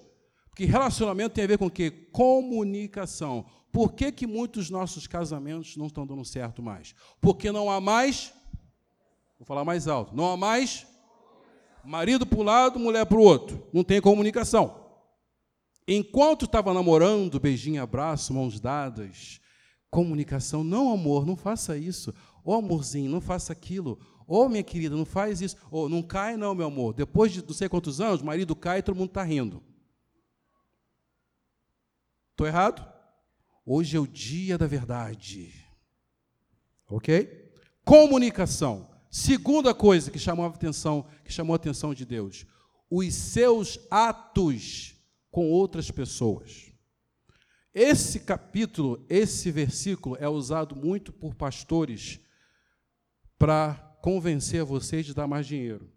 porque 0.49 0.65
relacionamento 0.65 1.35
tem 1.35 1.45
a 1.45 1.49
ver 1.49 1.59
com 1.59 1.67
o 1.67 1.71
quê? 1.71 1.91
Comunicação. 1.91 3.45
Por 3.71 3.93
que, 3.93 4.11
que 4.11 4.27
muitos 4.27 4.71
nossos 4.71 5.07
casamentos 5.07 5.77
não 5.77 5.87
estão 5.87 6.07
dando 6.07 6.25
certo 6.25 6.63
mais? 6.63 6.95
Porque 7.21 7.53
não 7.53 7.71
há 7.71 7.81
mais, 7.81 8.33
vou 9.39 9.47
falar 9.47 9.65
mais 9.65 9.87
alto, 9.87 10.17
não 10.17 10.33
há 10.33 10.37
mais 10.37 10.87
marido 11.85 12.27
para 12.27 12.39
um 12.39 12.43
lado, 12.43 12.79
mulher 12.79 13.07
para 13.07 13.19
o 13.19 13.23
outro. 13.23 13.67
Não 13.73 13.85
tem 13.85 14.01
comunicação. 14.01 14.89
Enquanto 15.87 16.45
estava 16.45 16.75
namorando, 16.75 17.39
beijinho, 17.41 17.83
abraço, 17.83 18.35
mãos 18.35 18.59
dadas, 18.59 19.41
comunicação. 19.91 20.65
Não, 20.65 20.93
amor, 20.93 21.25
não 21.25 21.37
faça 21.37 21.79
isso. 21.79 22.15
Ô, 22.45 22.53
oh, 22.53 22.55
amorzinho, 22.55 23.11
não 23.11 23.21
faça 23.21 23.53
aquilo. 23.53 23.99
Ô, 24.27 24.43
oh, 24.43 24.49
minha 24.49 24.63
querida, 24.63 24.97
não 24.97 25.05
faz 25.05 25.41
isso. 25.41 25.57
Ô, 25.71 25.83
oh, 25.83 25.89
não 25.89 26.03
cai 26.03 26.37
não, 26.37 26.55
meu 26.55 26.67
amor. 26.67 26.95
Depois 26.95 27.33
de 27.33 27.43
não 27.43 27.53
sei 27.53 27.69
quantos 27.69 28.01
anos, 28.01 28.21
o 28.21 28.27
marido 28.27 28.55
cai 28.55 28.79
e 28.79 28.83
todo 28.83 28.97
mundo 28.97 29.09
está 29.09 29.23
rindo. 29.23 29.63
Estou 32.33 32.47
errado? 32.47 32.87
Hoje 33.65 33.97
é 33.97 34.01
o 34.01 34.07
dia 34.07 34.57
da 34.57 34.67
verdade. 34.67 35.53
Ok? 36.89 37.53
Comunicação. 37.85 38.89
Segunda 39.11 39.75
coisa 39.75 40.11
que 40.11 40.19
chamou 40.19 40.45
a 40.45 40.49
atenção, 40.49 41.07
que 41.25 41.33
chamou 41.33 41.55
a 41.55 41.57
atenção 41.57 41.95
de 41.95 42.05
Deus, 42.05 42.47
os 42.91 43.15
seus 43.15 43.79
atos 43.91 44.95
com 45.31 45.51
outras 45.51 45.91
pessoas. 45.91 46.73
Esse 47.75 48.21
capítulo, 48.21 49.05
esse 49.09 49.51
versículo 49.51 50.17
é 50.19 50.29
usado 50.29 50.75
muito 50.75 51.13
por 51.13 51.35
pastores 51.35 52.21
para 53.39 53.75
convencer 54.03 54.65
vocês 54.65 55.07
de 55.07 55.15
dar 55.15 55.27
mais 55.27 55.47
dinheiro. 55.47 55.91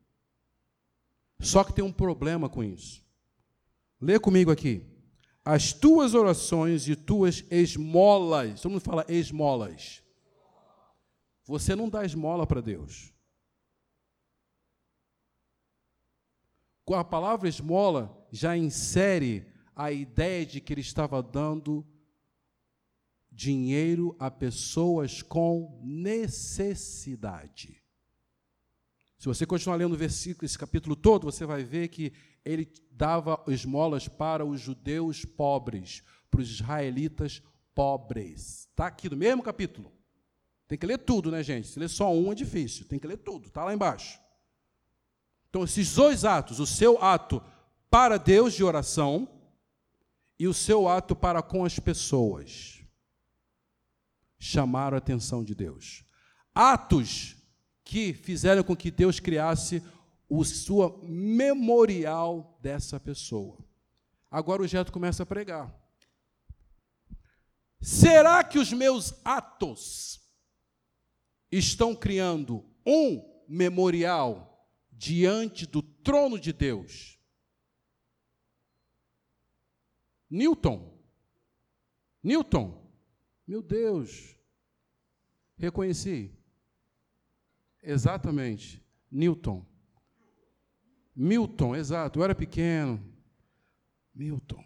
Só 1.40 1.64
que 1.64 1.74
tem 1.74 1.84
um 1.84 1.92
problema 1.92 2.48
com 2.48 2.64
isso. 2.64 3.04
Lê 4.00 4.20
comigo 4.20 4.52
aqui. 4.52 4.86
As 5.44 5.74
tuas 5.74 6.14
orações 6.14 6.88
e 6.88 6.96
tuas 6.96 7.44
esmolas, 7.50 8.62
todo 8.62 8.72
mundo 8.74 8.82
fala 8.82 9.06
esmolas. 9.10 10.04
Você 11.46 11.76
não 11.76 11.90
dá 11.90 12.06
esmola 12.06 12.46
para 12.46 12.62
Deus. 12.62 13.12
Com 16.86 16.94
a 16.94 17.04
palavra 17.04 17.50
esmola 17.50 18.28
já 18.32 18.56
insere 18.56 19.48
a 19.76 19.92
ideia 19.92 20.46
de 20.46 20.62
que 20.62 20.74
ele 20.74 20.82
estava 20.82 21.24
dando 21.24 21.86
dinheiro 23.32 24.16
a 24.20 24.30
pessoas 24.30 25.22
com 25.22 25.80
necessidade. 25.84 27.82
Se 29.18 29.28
você 29.28 29.46
continuar 29.46 29.78
lendo 29.78 29.94
o 29.94 29.98
versículo, 29.98 30.46
esse 30.46 30.58
capítulo 30.58 30.96
todo, 30.96 31.26
você 31.26 31.46
vai 31.46 31.64
ver 31.64 31.88
que 31.88 32.12
ele 32.44 32.68
dava 32.92 33.42
esmolas 33.48 34.08
para 34.08 34.44
os 34.44 34.60
judeus 34.60 35.24
pobres, 35.24 36.04
para 36.30 36.42
os 36.42 36.50
israelitas 36.50 37.42
pobres. 37.74 38.68
Está 38.70 38.88
aqui 38.88 39.10
no 39.10 39.16
mesmo 39.16 39.44
capítulo. 39.44 39.94
Tem 40.68 40.78
que 40.78 40.86
ler 40.86 40.98
tudo, 40.98 41.32
né, 41.32 41.44
gente? 41.44 41.68
Se 41.68 41.80
ler 41.80 41.90
só 41.90 42.12
um 42.14 42.32
é 42.32 42.36
difícil, 42.36 42.86
tem 42.88 42.98
que 43.00 43.08
ler 43.08 43.18
tudo, 43.18 43.48
está 43.48 43.64
lá 43.64 43.74
embaixo. 43.74 44.20
Então, 45.50 45.64
esses 45.64 45.94
dois 45.94 46.26
atos, 46.26 46.60
o 46.60 46.66
seu 46.66 47.02
ato 47.02 47.44
para 47.90 48.18
Deus 48.18 48.54
de 48.54 48.64
oração 48.64 49.28
e 50.40 50.48
o 50.48 50.54
seu 50.54 50.88
ato 50.88 51.16
para 51.16 51.42
com 51.42 51.64
as 51.64 51.78
pessoas 51.78 52.81
chamaram 54.42 54.96
a 54.96 54.98
atenção 54.98 55.44
de 55.44 55.54
Deus. 55.54 56.04
Atos 56.54 57.38
que 57.84 58.12
fizeram 58.12 58.64
com 58.64 58.76
que 58.76 58.90
Deus 58.90 59.20
criasse 59.20 59.82
o 60.28 60.44
sua 60.44 61.00
memorial 61.04 62.58
dessa 62.62 63.00
pessoa. 63.00 63.58
Agora 64.30 64.62
o 64.62 64.68
Jeto 64.68 64.92
começa 64.92 65.24
a 65.24 65.26
pregar. 65.26 65.74
Será 67.80 68.44
que 68.44 68.58
os 68.58 68.74
meus 68.74 69.14
atos 69.24 70.20
estão 71.52 71.96
criando 71.96 72.66
um 72.86 73.44
memorial 73.48 74.70
diante 75.02 75.66
do 75.66 75.82
trono 75.82 76.40
de 76.40 76.54
Deus. 76.54 77.20
Newton. 80.30 80.98
Newton. 82.24 82.81
Meu 83.52 83.62
Deus. 83.62 84.34
Reconheci. 85.58 86.32
Exatamente. 87.84 88.82
Newton. 89.12 89.66
Milton, 91.14 91.76
exato. 91.76 92.18
Eu 92.18 92.24
era 92.24 92.34
pequeno. 92.34 93.04
Milton. 94.16 94.64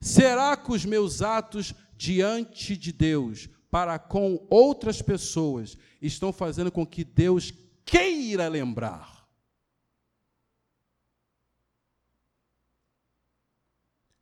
Será 0.00 0.56
que 0.56 0.72
os 0.72 0.84
meus 0.84 1.22
atos 1.22 1.72
diante 1.96 2.76
de 2.76 2.92
Deus, 2.92 3.48
para 3.70 3.96
com 3.96 4.44
outras 4.50 5.00
pessoas, 5.00 5.78
estão 6.02 6.32
fazendo 6.32 6.72
com 6.72 6.84
que 6.84 7.04
Deus 7.04 7.52
queira 7.84 8.48
lembrar? 8.48 9.24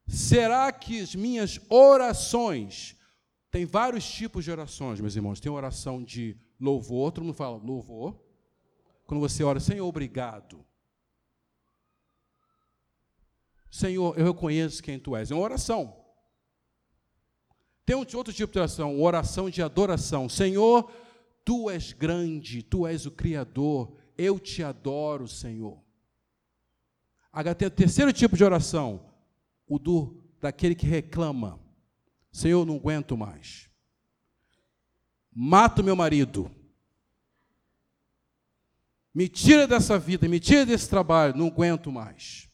Será 0.07 0.71
que 0.71 1.01
as 1.01 1.15
minhas 1.15 1.59
orações, 1.71 2.96
tem 3.57 3.65
vários 3.65 4.07
tipos 4.07 4.45
de 4.45 4.51
orações, 4.51 5.01
meus 5.01 5.17
irmãos, 5.17 5.41
tem 5.41 5.51
oração 5.51 6.05
de 6.05 6.37
louvor, 6.61 7.11
todo 7.11 7.25
mundo 7.25 7.35
fala 7.35 7.57
louvor. 7.57 8.15
Quando 9.07 9.19
você 9.19 9.43
ora, 9.43 9.59
Senhor, 9.59 9.87
obrigado. 9.87 10.63
Senhor, 13.71 14.15
eu 14.19 14.27
reconheço 14.27 14.83
quem 14.83 14.99
tu 14.99 15.17
és. 15.17 15.31
É 15.31 15.35
uma 15.35 15.43
oração. 15.43 15.97
Tem 17.87 17.97
outro 17.97 18.31
tipo 18.31 18.53
de 18.53 18.59
oração, 18.59 19.01
oração 19.01 19.49
de 19.49 19.63
adoração. 19.63 20.29
Senhor, 20.29 20.93
tu 21.43 21.71
és 21.71 21.95
grande, 21.95 22.63
tu 22.63 22.87
és 22.87 23.07
o 23.07 23.11
Criador, 23.11 23.97
eu 24.19 24.39
te 24.39 24.63
adoro, 24.63 25.27
Senhor. 25.27 25.83
Agora 27.33 27.55
tem 27.55 27.69
o 27.69 27.71
terceiro 27.71 28.13
tipo 28.13 28.37
de 28.37 28.45
oração, 28.45 29.15
o 29.67 29.79
do 29.79 30.23
daquele 30.43 30.75
que 30.75 30.87
reclama. 30.87 31.65
Senhor, 32.37 32.67
não 32.67 32.77
aguento 32.77 33.17
mais. 33.17 33.71
Mato 35.35 35.83
meu 35.83 35.97
marido. 35.97 36.55
Me 39.15 39.27
tira 39.27 39.67
dessa 39.67 39.99
vida, 39.99 40.29
me 40.29 40.39
tira 40.39 40.67
desse 40.67 40.87
trabalho, 40.87 41.35
não 41.35 41.47
aguento 41.47 41.91
mais. 41.91 42.47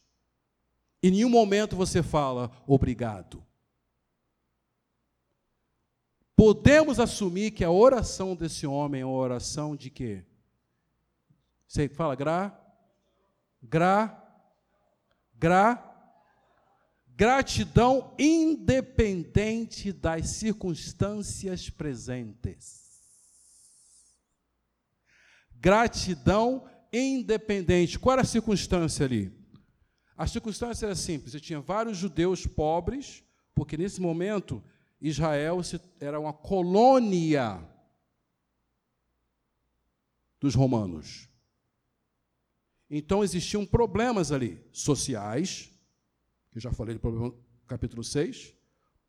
Em 1.03 1.11
nenhum 1.11 1.27
momento 1.27 1.75
você 1.75 2.01
fala 2.01 2.49
obrigado. 2.65 3.45
Podemos 6.33 6.97
assumir 6.97 7.51
que 7.51 7.65
a 7.65 7.69
oração 7.69 8.37
desse 8.37 8.65
homem 8.65 9.01
é 9.01 9.05
uma 9.05 9.17
oração 9.17 9.75
de 9.75 9.89
quê? 9.89 10.23
Você 11.67 11.89
fala 11.89 12.15
gra, 12.15 12.57
gra, 13.61 14.17
gra, 15.37 15.92
gratidão 17.15 18.13
independente 18.17 19.91
das 19.91 20.29
circunstâncias 20.29 21.69
presentes. 21.69 22.83
Gratidão 25.55 26.67
independente. 26.91 27.97
Qual 27.97 28.13
era 28.13 28.21
a 28.21 28.25
circunstância 28.25 29.05
ali? 29.05 29.31
A 30.17 30.27
circunstância 30.27 30.85
era 30.85 30.95
simples: 30.95 31.31
você 31.31 31.39
tinha 31.39 31.59
vários 31.59 31.97
judeus 31.97 32.45
pobres, 32.45 33.23
porque 33.55 33.77
nesse 33.77 34.01
momento 34.01 34.63
Israel 34.99 35.61
era 35.99 36.19
uma 36.19 36.33
colônia 36.33 37.63
dos 40.39 40.55
romanos. 40.55 41.29
Então 42.89 43.23
existiam 43.23 43.65
problemas 43.65 44.31
ali, 44.31 44.61
sociais, 44.71 45.72
que 46.53 46.59
eu 46.59 46.61
já 46.61 46.71
falei 46.71 46.99
no 47.01 47.35
capítulo 47.65 48.03
6, 48.03 48.55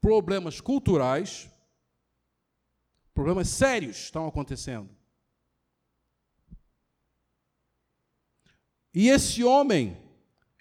problemas 0.01 0.63
culturais, 0.63 1.51
problemas 3.13 3.49
sérios 3.49 3.99
estão 3.99 4.27
acontecendo. 4.27 4.89
E 8.95 9.09
esse 9.11 9.45
homem, 9.45 9.95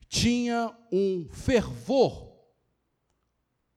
tinha 0.09 0.77
um 0.91 1.29
fervor 1.31 2.33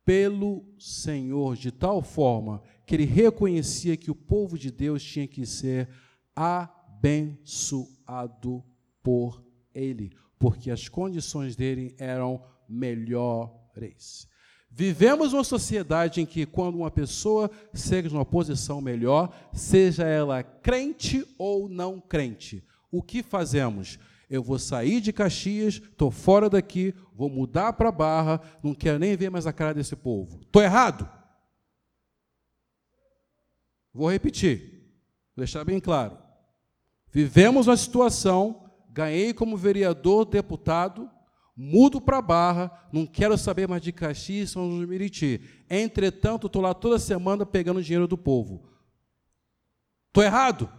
pelo 0.04 0.66
Senhor, 0.78 1.54
de 1.56 1.70
tal 1.70 2.02
forma 2.02 2.60
que 2.84 2.96
ele 2.96 3.04
reconhecia 3.04 3.96
que 3.96 4.10
o 4.10 4.16
povo 4.16 4.58
de 4.58 4.72
Deus 4.72 5.02
tinha 5.04 5.28
que 5.28 5.46
ser 5.46 5.88
abençoado 6.34 7.54
por 9.00 9.42
ele, 9.72 10.10
porque 10.38 10.70
as 10.72 10.88
condições 10.88 11.54
dele 11.54 11.94
eram 11.98 12.44
melhores. 12.68 14.28
Vivemos 14.70 15.32
uma 15.32 15.42
sociedade 15.42 16.20
em 16.20 16.26
que, 16.26 16.44
quando 16.44 16.76
uma 16.76 16.90
pessoa 16.90 17.50
segue 17.72 18.10
numa 18.10 18.26
posição 18.26 18.80
melhor, 18.80 19.34
seja 19.52 20.04
ela 20.04 20.42
crente 20.42 21.26
ou 21.38 21.68
não 21.68 21.98
crente, 21.98 22.62
o 22.90 23.02
que 23.02 23.22
fazemos? 23.22 23.98
Eu 24.28 24.42
vou 24.42 24.58
sair 24.58 25.00
de 25.00 25.12
Caxias, 25.12 25.74
estou 25.74 26.10
fora 26.10 26.50
daqui, 26.50 26.94
vou 27.14 27.30
mudar 27.30 27.72
para 27.72 27.92
Barra, 27.92 28.40
não 28.62 28.74
quero 28.74 28.98
nem 28.98 29.16
ver 29.16 29.30
mais 29.30 29.46
a 29.46 29.52
cara 29.52 29.72
desse 29.72 29.96
povo. 29.96 30.40
Estou 30.42 30.62
errado? 30.62 31.08
Vou 33.94 34.10
repetir, 34.10 34.92
vou 35.34 35.42
deixar 35.42 35.64
bem 35.64 35.80
claro. 35.80 36.18
Vivemos 37.10 37.66
uma 37.66 37.78
situação, 37.78 38.70
ganhei 38.90 39.32
como 39.32 39.56
vereador, 39.56 40.26
deputado, 40.26 41.08
mudo 41.56 42.00
para 42.00 42.20
Barra, 42.20 42.86
não 42.92 43.06
quero 43.06 43.38
saber 43.38 43.66
mais 43.66 43.80
de 43.80 43.90
Caxias, 43.90 44.50
São 44.50 44.68
João 44.68 44.80
de 44.80 44.86
Meriti. 44.86 45.40
Entretanto, 45.70 46.46
estou 46.46 46.60
lá 46.60 46.74
toda 46.74 46.98
semana 46.98 47.46
pegando 47.46 47.82
dinheiro 47.82 48.06
do 48.06 48.18
povo. 48.18 48.68
Estou 50.08 50.22
errado? 50.22 50.70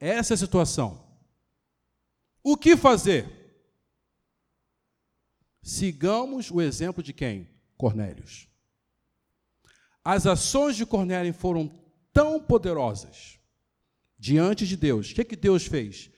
Essa 0.00 0.32
é 0.32 0.36
a 0.36 0.38
situação. 0.38 1.06
O 2.42 2.56
que 2.56 2.76
fazer? 2.76 3.36
Sigamos 5.62 6.50
o 6.50 6.60
exemplo 6.60 7.02
de 7.02 7.12
quem? 7.12 7.50
Cornélios. 7.76 8.48
As 10.04 10.26
ações 10.26 10.76
de 10.76 10.86
Cornélio 10.86 11.34
foram 11.34 11.68
tão 12.12 12.40
poderosas 12.40 13.38
diante 14.18 14.66
de 14.66 14.76
Deus. 14.76 15.10
O 15.10 15.14
que, 15.14 15.24
que 15.24 15.36
Deus 15.36 15.66
fez? 15.66 16.10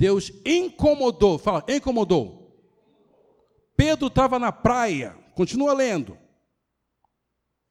Deus 0.00 0.32
incomodou, 0.46 1.38
fala, 1.38 1.62
incomodou. 1.68 2.58
Pedro 3.76 4.06
estava 4.06 4.38
na 4.38 4.50
praia, 4.50 5.14
continua 5.34 5.74
lendo, 5.74 6.16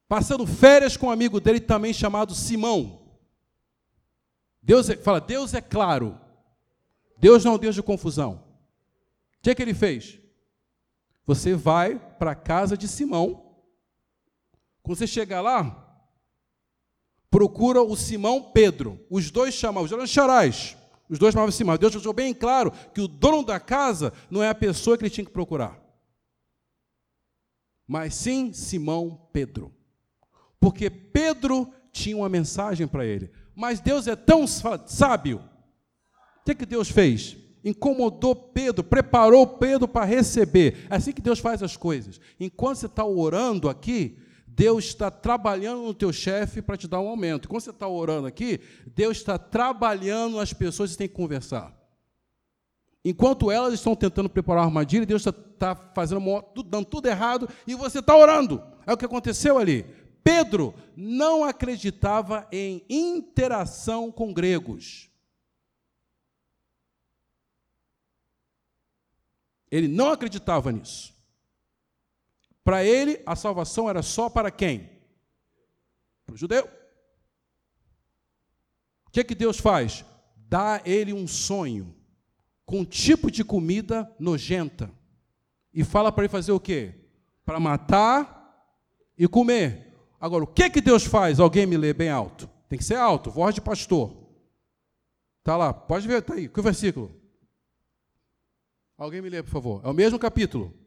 passando 0.07 0.45
férias 0.45 0.95
com 0.95 1.07
um 1.07 1.11
amigo 1.11 1.39
dele 1.39 1.59
também 1.59 1.91
chamado 1.91 2.35
Simão. 2.35 3.17
Deus 4.61 4.91
é, 4.91 4.97
fala, 4.97 5.19
Deus 5.19 5.55
é 5.55 5.61
claro. 5.61 6.21
Deus 7.17 7.43
não 7.43 7.53
é 7.53 7.55
um 7.55 7.57
Deus 7.59 7.73
de 7.73 7.81
confusão. 7.81 8.43
O 9.39 9.41
que, 9.41 9.49
é 9.49 9.55
que 9.55 9.63
ele 9.63 9.73
fez? 9.73 10.19
Você 11.25 11.55
vai 11.55 11.97
para 11.97 12.31
a 12.31 12.35
casa 12.35 12.77
de 12.77 12.87
Simão. 12.87 13.55
Quando 14.83 14.99
você 14.99 15.07
chegar 15.07 15.41
lá, 15.41 15.99
procura 17.31 17.81
o 17.81 17.95
Simão 17.95 18.51
Pedro. 18.51 19.03
Os 19.09 19.31
dois 19.31 19.55
chamavam, 19.55 19.85
os 19.85 19.89
dois 19.89 20.11
charais. 20.11 20.77
Os 21.09 21.17
dois 21.17 21.33
chamavam 21.33 21.51
Simão. 21.51 21.77
Deus 21.77 21.93
deixou 21.93 22.13
bem 22.13 22.33
claro 22.33 22.71
que 22.93 23.01
o 23.01 23.07
dono 23.07 23.43
da 23.43 23.59
casa 23.59 24.13
não 24.29 24.43
é 24.43 24.49
a 24.49 24.55
pessoa 24.55 24.97
que 24.97 25.03
ele 25.03 25.09
tinha 25.09 25.25
que 25.25 25.31
procurar. 25.31 25.79
Mas 27.87 28.13
sim 28.13 28.53
Simão 28.53 29.27
Pedro. 29.33 29.73
Porque 30.59 30.89
Pedro 30.89 31.73
tinha 31.91 32.15
uma 32.15 32.29
mensagem 32.29 32.87
para 32.87 33.05
ele. 33.05 33.31
Mas 33.55 33.79
Deus 33.79 34.07
é 34.07 34.15
tão 34.15 34.45
sábio 34.45 35.43
o 36.41 36.45
que, 36.45 36.55
que 36.55 36.65
Deus 36.65 36.89
fez? 36.89 37.37
Incomodou 37.63 38.33
Pedro, 38.33 38.83
preparou 38.83 39.45
Pedro 39.45 39.87
para 39.87 40.05
receber. 40.05 40.87
É 40.89 40.95
assim 40.95 41.11
que 41.11 41.21
Deus 41.21 41.39
faz 41.39 41.61
as 41.61 41.75
coisas. 41.75 42.19
Enquanto 42.39 42.77
você 42.77 42.85
está 42.85 43.05
orando 43.05 43.69
aqui, 43.69 44.17
Deus 44.59 44.83
está 44.83 45.09
trabalhando 45.09 45.83
no 45.83 45.93
teu 45.93 46.11
chefe 46.11 46.61
para 46.61 46.75
te 46.75 46.85
dar 46.85 46.99
um 46.99 47.07
aumento. 47.07 47.47
Quando 47.47 47.61
você 47.61 47.69
está 47.69 47.87
orando 47.87 48.27
aqui, 48.27 48.59
Deus 48.87 49.15
está 49.15 49.37
trabalhando 49.37 50.37
as 50.37 50.51
pessoas 50.51 50.91
que 50.91 50.97
têm 50.97 51.07
que 51.07 51.13
conversar. 51.13 51.73
Enquanto 53.05 53.49
elas 53.49 53.73
estão 53.73 53.95
tentando 53.95 54.27
preparar 54.27 54.63
uma 54.63 54.67
armadilha, 54.67 55.05
Deus 55.05 55.21
está 55.21 55.31
tá 55.31 55.73
fazendo 55.95 56.21
dando 56.65 56.83
tudo 56.83 57.07
errado 57.07 57.47
e 57.65 57.73
você 57.73 57.99
está 57.99 58.13
orando. 58.17 58.61
É 58.85 58.91
o 58.91 58.97
que 58.97 59.05
aconteceu 59.05 59.57
ali. 59.57 59.85
Pedro 60.21 60.73
não 60.93 61.45
acreditava 61.45 62.45
em 62.51 62.83
interação 62.89 64.11
com 64.11 64.33
gregos. 64.33 65.09
Ele 69.71 69.87
não 69.87 70.11
acreditava 70.11 70.69
nisso. 70.69 71.17
Para 72.69 72.85
ele, 72.85 73.19
a 73.25 73.35
salvação 73.35 73.89
era 73.89 74.03
só 74.03 74.29
para 74.29 74.51
quem? 74.51 74.91
Para 76.23 76.35
o 76.35 76.37
judeu. 76.37 76.69
O 79.07 79.09
que, 79.11 79.21
é 79.21 79.23
que 79.23 79.33
Deus 79.33 79.57
faz? 79.57 80.05
Dá 80.35 80.75
a 80.75 80.81
ele 80.85 81.11
um 81.11 81.27
sonho. 81.27 81.95
com 82.67 82.81
um 82.81 82.85
tipo 82.85 83.31
de 83.31 83.43
comida 83.43 84.15
nojenta. 84.19 84.91
E 85.73 85.83
fala 85.83 86.11
para 86.11 86.25
ele 86.25 86.31
fazer 86.31 86.51
o 86.51 86.59
quê? 86.59 86.93
Para 87.43 87.59
matar 87.59 88.71
e 89.17 89.27
comer. 89.27 89.91
Agora, 90.21 90.43
o 90.43 90.47
que, 90.47 90.69
que 90.69 90.79
Deus 90.79 91.03
faz? 91.03 91.39
Alguém 91.39 91.65
me 91.65 91.75
lê 91.75 91.91
bem 91.91 92.11
alto. 92.11 92.47
Tem 92.69 92.77
que 92.77 92.85
ser 92.85 92.97
alto, 92.97 93.31
voz 93.31 93.55
de 93.55 93.61
pastor. 93.61 94.15
Está 95.39 95.57
lá, 95.57 95.73
pode 95.73 96.07
ver, 96.07 96.19
está 96.19 96.35
aí. 96.35 96.47
Que 96.47 96.61
versículo? 96.61 97.19
Alguém 98.95 99.23
me 99.23 99.29
lê, 99.31 99.41
por 99.41 99.49
favor. 99.49 99.81
É 99.83 99.87
o 99.89 99.93
mesmo 99.93 100.19
capítulo. 100.19 100.78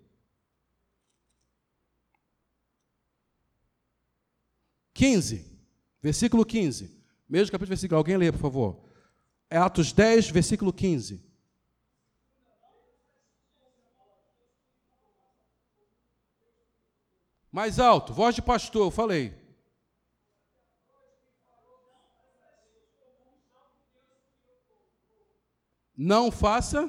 Quinze. 5.03 5.45
Versículo 6.01 6.47
15. 6.47 6.97
Mesmo 7.29 7.51
capítulo, 7.51 7.71
versículo. 7.71 7.99
Alguém 7.99 8.17
lê, 8.17 8.31
por 8.31 8.39
favor. 8.39 8.89
É 9.51 9.59
Atos 9.59 9.93
10, 9.93 10.31
versículo 10.31 10.73
15. 10.73 11.29
Mais 17.51 17.81
alto, 17.81 18.15
voz 18.15 18.37
de 18.37 18.43
pastor, 18.43 18.87
eu 18.87 18.91
falei. 18.93 19.35
Não 25.97 26.31
faça 26.31 26.89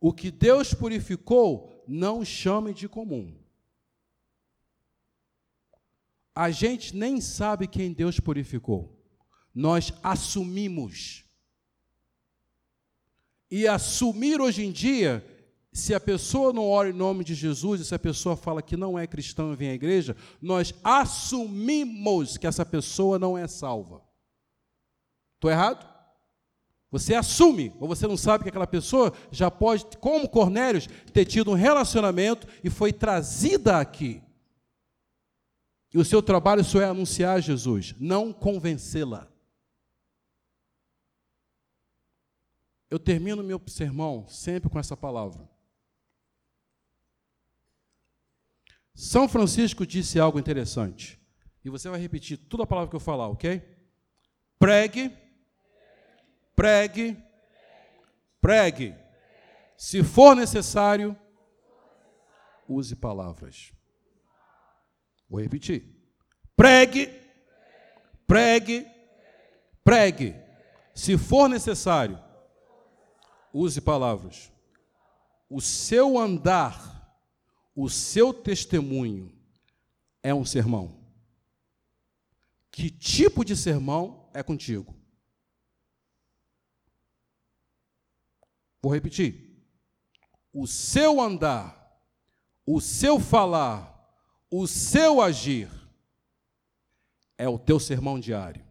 o 0.00 0.12
que 0.12 0.32
Deus 0.32 0.74
purificou, 0.74 1.84
não 1.86 2.24
chame 2.24 2.74
de 2.74 2.88
comum. 2.88 3.45
A 6.36 6.50
gente 6.50 6.94
nem 6.94 7.18
sabe 7.18 7.66
quem 7.66 7.94
Deus 7.94 8.20
purificou. 8.20 8.94
Nós 9.54 9.90
assumimos. 10.02 11.24
E 13.50 13.66
assumir 13.66 14.38
hoje 14.38 14.66
em 14.66 14.70
dia 14.70 15.24
se 15.72 15.94
a 15.94 16.00
pessoa 16.00 16.52
não 16.52 16.68
ora 16.68 16.90
em 16.90 16.92
nome 16.92 17.24
de 17.24 17.34
Jesus, 17.34 17.80
e 17.80 17.84
se 17.84 17.94
a 17.94 17.98
pessoa 17.98 18.36
fala 18.36 18.62
que 18.62 18.76
não 18.76 18.98
é 18.98 19.06
cristão 19.06 19.52
e 19.52 19.56
vem 19.56 19.70
à 19.70 19.74
igreja, 19.74 20.16
nós 20.40 20.74
assumimos 20.82 22.36
que 22.36 22.46
essa 22.46 22.64
pessoa 22.64 23.18
não 23.18 23.36
é 23.36 23.46
salva. 23.46 24.02
Estou 25.34 25.50
errado? 25.50 25.86
Você 26.90 27.14
assume, 27.14 27.74
ou 27.78 27.88
você 27.88 28.06
não 28.06 28.16
sabe 28.16 28.44
que 28.44 28.48
aquela 28.48 28.66
pessoa 28.66 29.12
já 29.30 29.50
pode, 29.50 29.84
como 29.98 30.28
Cornélios, 30.28 30.88
ter 31.12 31.24
tido 31.24 31.50
um 31.50 31.54
relacionamento 31.54 32.46
e 32.64 32.70
foi 32.70 32.92
trazida 32.92 33.78
aqui. 33.78 34.22
E 35.92 35.98
o 35.98 36.04
seu 36.04 36.22
trabalho 36.22 36.64
só 36.64 36.80
é 36.80 36.84
anunciar 36.84 37.40
Jesus, 37.40 37.94
não 37.98 38.32
convencê-la. 38.32 39.30
Eu 42.88 42.98
termino 42.98 43.42
meu 43.42 43.60
sermão 43.66 44.26
sempre 44.28 44.70
com 44.70 44.78
essa 44.78 44.96
palavra. 44.96 45.48
São 48.94 49.28
Francisco 49.28 49.86
disse 49.86 50.18
algo 50.18 50.38
interessante. 50.38 51.20
E 51.64 51.68
você 51.68 51.88
vai 51.88 52.00
repetir 52.00 52.38
toda 52.38 52.62
a 52.62 52.66
palavra 52.66 52.88
que 52.88 52.96
eu 52.96 53.00
falar, 53.00 53.28
ok? 53.28 53.60
Pregue, 54.58 55.12
pregue, 56.54 57.22
pregue. 58.40 58.94
Se 59.76 60.02
for 60.02 60.34
necessário, 60.34 61.18
use 62.68 62.96
palavras. 62.96 63.75
Vou 65.28 65.40
repetir. 65.40 65.84
Pregue, 66.56 67.12
pregue, 68.26 68.86
pregue. 69.84 70.34
Se 70.94 71.18
for 71.18 71.48
necessário, 71.48 72.18
use 73.52 73.80
palavras. 73.80 74.50
O 75.48 75.60
seu 75.60 76.18
andar 76.18 76.96
o 77.76 77.90
seu 77.90 78.32
testemunho 78.32 79.30
é 80.22 80.34
um 80.34 80.46
sermão. 80.46 80.98
Que 82.70 82.90
tipo 82.90 83.44
de 83.44 83.54
sermão 83.54 84.30
é 84.32 84.42
contigo? 84.42 84.96
Vou 88.80 88.92
repetir. 88.92 89.62
O 90.54 90.66
seu 90.66 91.20
andar, 91.20 92.00
o 92.64 92.80
seu 92.80 93.20
falar, 93.20 93.95
o 94.50 94.66
seu 94.66 95.20
agir 95.20 95.70
é 97.38 97.48
o 97.48 97.58
teu 97.58 97.78
sermão 97.78 98.18
diário. 98.18 98.64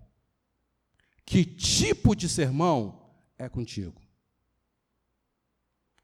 Que 1.26 1.44
tipo 1.44 2.16
de 2.16 2.30
sermão 2.30 3.12
é 3.38 3.50
contigo? 3.50 4.02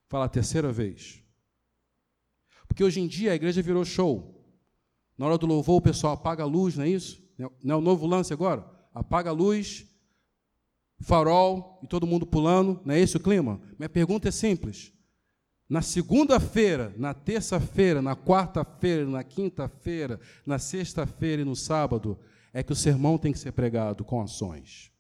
Fala 0.08 0.26
a 0.26 0.30
terceira 0.30 0.72
vez. 0.72 1.24
Porque 2.68 2.84
hoje 2.84 3.00
em 3.00 3.08
dia 3.08 3.32
a 3.32 3.36
igreja 3.36 3.62
virou 3.62 3.86
show. 3.86 4.44
Na 5.18 5.26
hora 5.26 5.38
do 5.38 5.46
louvor 5.46 5.78
o 5.78 5.82
pessoal 5.82 6.14
apaga 6.14 6.44
a 6.44 6.48
luz, 6.48 6.76
não 6.76 6.84
é 6.84 6.90
isso? 6.90 7.22
Não 7.64 7.76
é 7.76 7.78
o 7.78 7.82
novo 7.82 8.06
lance 8.08 8.34
agora? 8.34 8.66
Apaga 8.94 9.30
a 9.30 9.34
luz, 9.34 9.86
farol 11.00 11.80
e 11.84 11.88
todo 11.88 12.08
mundo 12.08 12.26
pulando, 12.26 12.82
não 12.86 12.94
é 12.94 13.00
esse 13.00 13.18
o 13.18 13.20
clima? 13.20 13.62
Minha 13.78 13.90
pergunta 13.90 14.28
é 14.28 14.32
simples. 14.32 14.94
Na 15.72 15.82
segunda-feira, 15.82 16.94
na 16.98 17.14
terça-feira, 17.14 18.02
na 18.02 18.14
quarta-feira, 18.14 19.06
na 19.06 19.24
quinta-feira, 19.24 20.20
na 20.46 20.60
sexta-feira 20.60 21.44
e 21.44 21.46
no 21.46 21.56
sábado, 21.56 22.20
é 22.52 22.62
que 22.62 22.74
o 22.74 22.76
sermão 22.76 23.18
tem 23.18 23.32
que 23.32 23.40
ser 23.40 23.54
pregado 23.54 24.04
com 24.04 24.22
ações. 24.22 24.92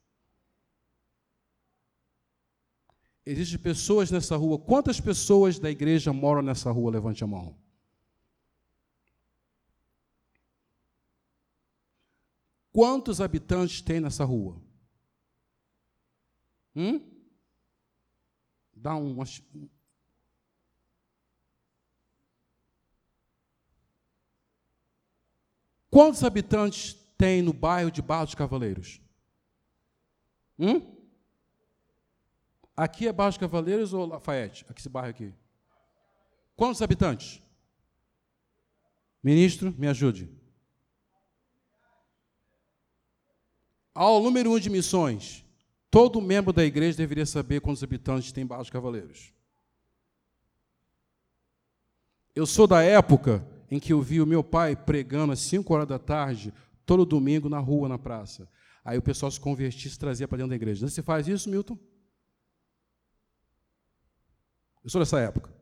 Existem 3.25 3.59
pessoas 3.59 4.09
nessa 4.11 4.37
rua. 4.37 4.57
Quantas 4.57 5.01
pessoas 5.01 5.59
da 5.59 5.69
igreja 5.69 6.13
moram 6.13 6.41
nessa 6.41 6.71
rua? 6.71 6.91
Levante 6.91 7.21
a 7.21 7.27
mão. 7.27 7.59
Quantos 12.71 13.19
habitantes 13.19 13.81
tem 13.81 13.99
nessa 13.99 14.23
rua? 14.23 14.55
Hum? 16.73 17.01
Dá 18.73 18.95
um. 18.95 19.21
Quantos 25.91 26.23
habitantes 26.23 26.93
tem 27.17 27.41
no 27.41 27.51
bairro 27.51 27.91
de 27.91 28.01
Barros 28.01 28.33
Cavaleiros? 28.33 29.01
Hum? 30.57 30.95
Aqui 32.77 33.09
é 33.09 33.11
Barros 33.11 33.37
Cavaleiros 33.37 33.93
ou 33.93 34.05
Lafayette? 34.05 34.65
Aqui 34.69 34.79
esse 34.79 34.87
bairro 34.87 35.09
aqui. 35.09 35.33
Quantos 36.55 36.81
habitantes? 36.81 37.41
Ministro, 39.21 39.75
me 39.77 39.85
ajude. 39.85 40.31
Ao 43.93 44.23
número 44.23 44.53
um 44.53 44.59
de 44.59 44.69
missões, 44.69 45.45
todo 45.91 46.21
membro 46.21 46.53
da 46.53 46.63
igreja 46.63 46.97
deveria 46.97 47.25
saber 47.25 47.59
quantos 47.59 47.83
habitantes 47.83 48.31
tem 48.31 48.45
Barros 48.45 48.69
Cavaleiros. 48.69 49.33
Eu 52.33 52.45
sou 52.45 52.65
da 52.65 52.81
época 52.81 53.45
em 53.71 53.79
que 53.79 53.93
eu 53.93 54.01
vi 54.01 54.21
o 54.21 54.27
meu 54.27 54.43
pai 54.43 54.75
pregando 54.75 55.31
às 55.31 55.39
5 55.39 55.73
horas 55.73 55.87
da 55.87 55.97
tarde, 55.97 56.53
todo 56.85 57.05
domingo, 57.05 57.47
na 57.47 57.57
rua, 57.57 57.87
na 57.87 57.97
praça. 57.97 58.49
Aí 58.83 58.97
o 58.97 59.01
pessoal 59.01 59.31
se 59.31 59.39
convertia 59.39 59.87
e 59.87 59.91
se 59.91 59.97
trazia 59.97 60.27
para 60.27 60.39
dentro 60.39 60.49
da 60.49 60.55
igreja. 60.57 60.85
Você 60.85 61.01
faz 61.01 61.25
isso, 61.25 61.49
Milton? 61.49 61.79
Eu 64.83 64.89
sou 64.89 64.99
dessa 64.99 65.19
época. 65.21 65.53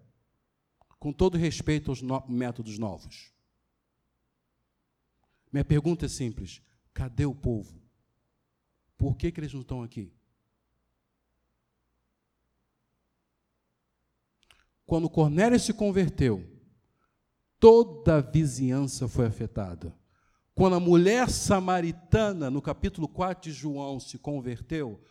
Com 0.97 1.13
todo 1.13 1.37
respeito 1.37 1.91
aos 1.91 2.01
no 2.01 2.25
métodos 2.27 2.79
novos. 2.79 3.31
Minha 5.51 5.63
pergunta 5.63 6.07
é 6.07 6.09
simples: 6.09 6.63
cadê 6.93 7.25
o 7.25 7.35
povo? 7.35 7.79
Por 8.97 9.15
que, 9.15 9.31
que 9.31 9.39
eles 9.39 9.53
não 9.53 9.61
estão 9.61 9.83
aqui? 9.83 10.11
Quando 14.85 15.09
Cornélio 15.09 15.59
se 15.59 15.73
converteu, 15.73 16.58
toda 17.59 18.17
a 18.17 18.21
vizinhança 18.21 19.07
foi 19.07 19.25
afetada. 19.25 19.93
Quando 20.55 20.75
a 20.75 20.79
mulher 20.79 21.29
samaritana, 21.29 22.49
no 22.49 22.61
capítulo 22.61 23.07
4 23.07 23.49
de 23.49 23.57
João, 23.57 23.99
se 23.99 24.17
converteu, 24.17 25.01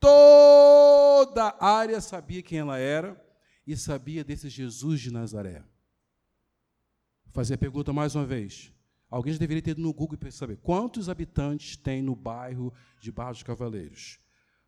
toda 0.00 1.48
a 1.60 1.66
área 1.66 2.00
sabia 2.00 2.42
quem 2.42 2.58
ela 2.58 2.78
era 2.78 3.22
e 3.66 3.76
sabia 3.76 4.24
desse 4.24 4.48
Jesus 4.48 5.00
de 5.00 5.10
Nazaré. 5.10 5.62
Vou 7.24 7.32
fazer 7.32 7.54
a 7.54 7.58
pergunta 7.58 7.92
mais 7.92 8.14
uma 8.14 8.24
vez. 8.24 8.72
Alguém 9.10 9.32
já 9.32 9.38
deveria 9.38 9.62
ter 9.62 9.70
ido 9.72 9.82
no 9.82 9.92
Google 9.92 10.18
para 10.18 10.30
saber 10.30 10.56
quantos 10.56 11.08
habitantes 11.08 11.76
tem 11.76 12.02
no 12.02 12.16
bairro 12.16 12.72
de 13.00 13.12
Barros 13.12 13.38
dos 13.38 13.42
Cavaleiros. 13.44 14.18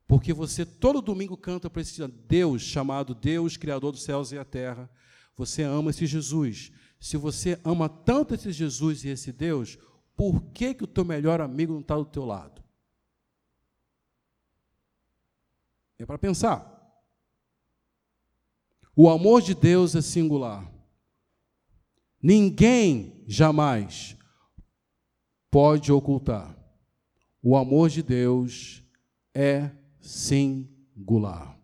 Porque 0.07 0.33
você 0.33 0.65
todo 0.65 1.03
domingo 1.03 1.37
canta 1.37 1.69
para 1.69 1.83
esse 1.83 2.07
Deus 2.07 2.63
chamado 2.63 3.15
Deus, 3.15 3.57
Criador 3.57 3.93
dos 3.93 4.05
céus 4.05 4.31
e 4.31 4.39
a 4.39 4.45
terra. 4.45 4.89
Você 5.35 5.63
ama 5.63 5.91
esse 5.91 6.07
Jesus 6.07 6.71
se 6.99 7.17
você 7.17 7.61
ama 7.65 7.89
tanto 7.89 8.35
esse 8.35 8.51
Jesus 8.53 9.05
e 9.05 9.09
esse 9.09 9.33
Deus, 9.33 9.79
por 10.17 10.43
que, 10.53 10.75
que 10.75 10.85
o 10.85 10.89
teu 10.89 11.05
melhor 11.05 11.41
amigo 11.41 11.73
não 11.73 11.81
está 11.81 11.97
do 11.97 12.05
teu 12.05 12.25
lado? 12.25 12.63
É 15.99 16.07
para 16.07 16.19
pensar. 16.19 16.75
O 18.95 19.11
amor 19.11 19.43
de 19.43 19.55
Deus 19.55 19.95
é 19.95 20.01
singular. 20.01 20.71
Ninguém 22.23 23.23
jamais 23.27 24.17
pode 25.51 25.93
ocultar. 25.93 26.57
O 27.43 27.57
amor 27.57 27.91
de 27.91 28.03
Deus 28.03 28.83
é 29.35 29.71
singular. 30.01 31.56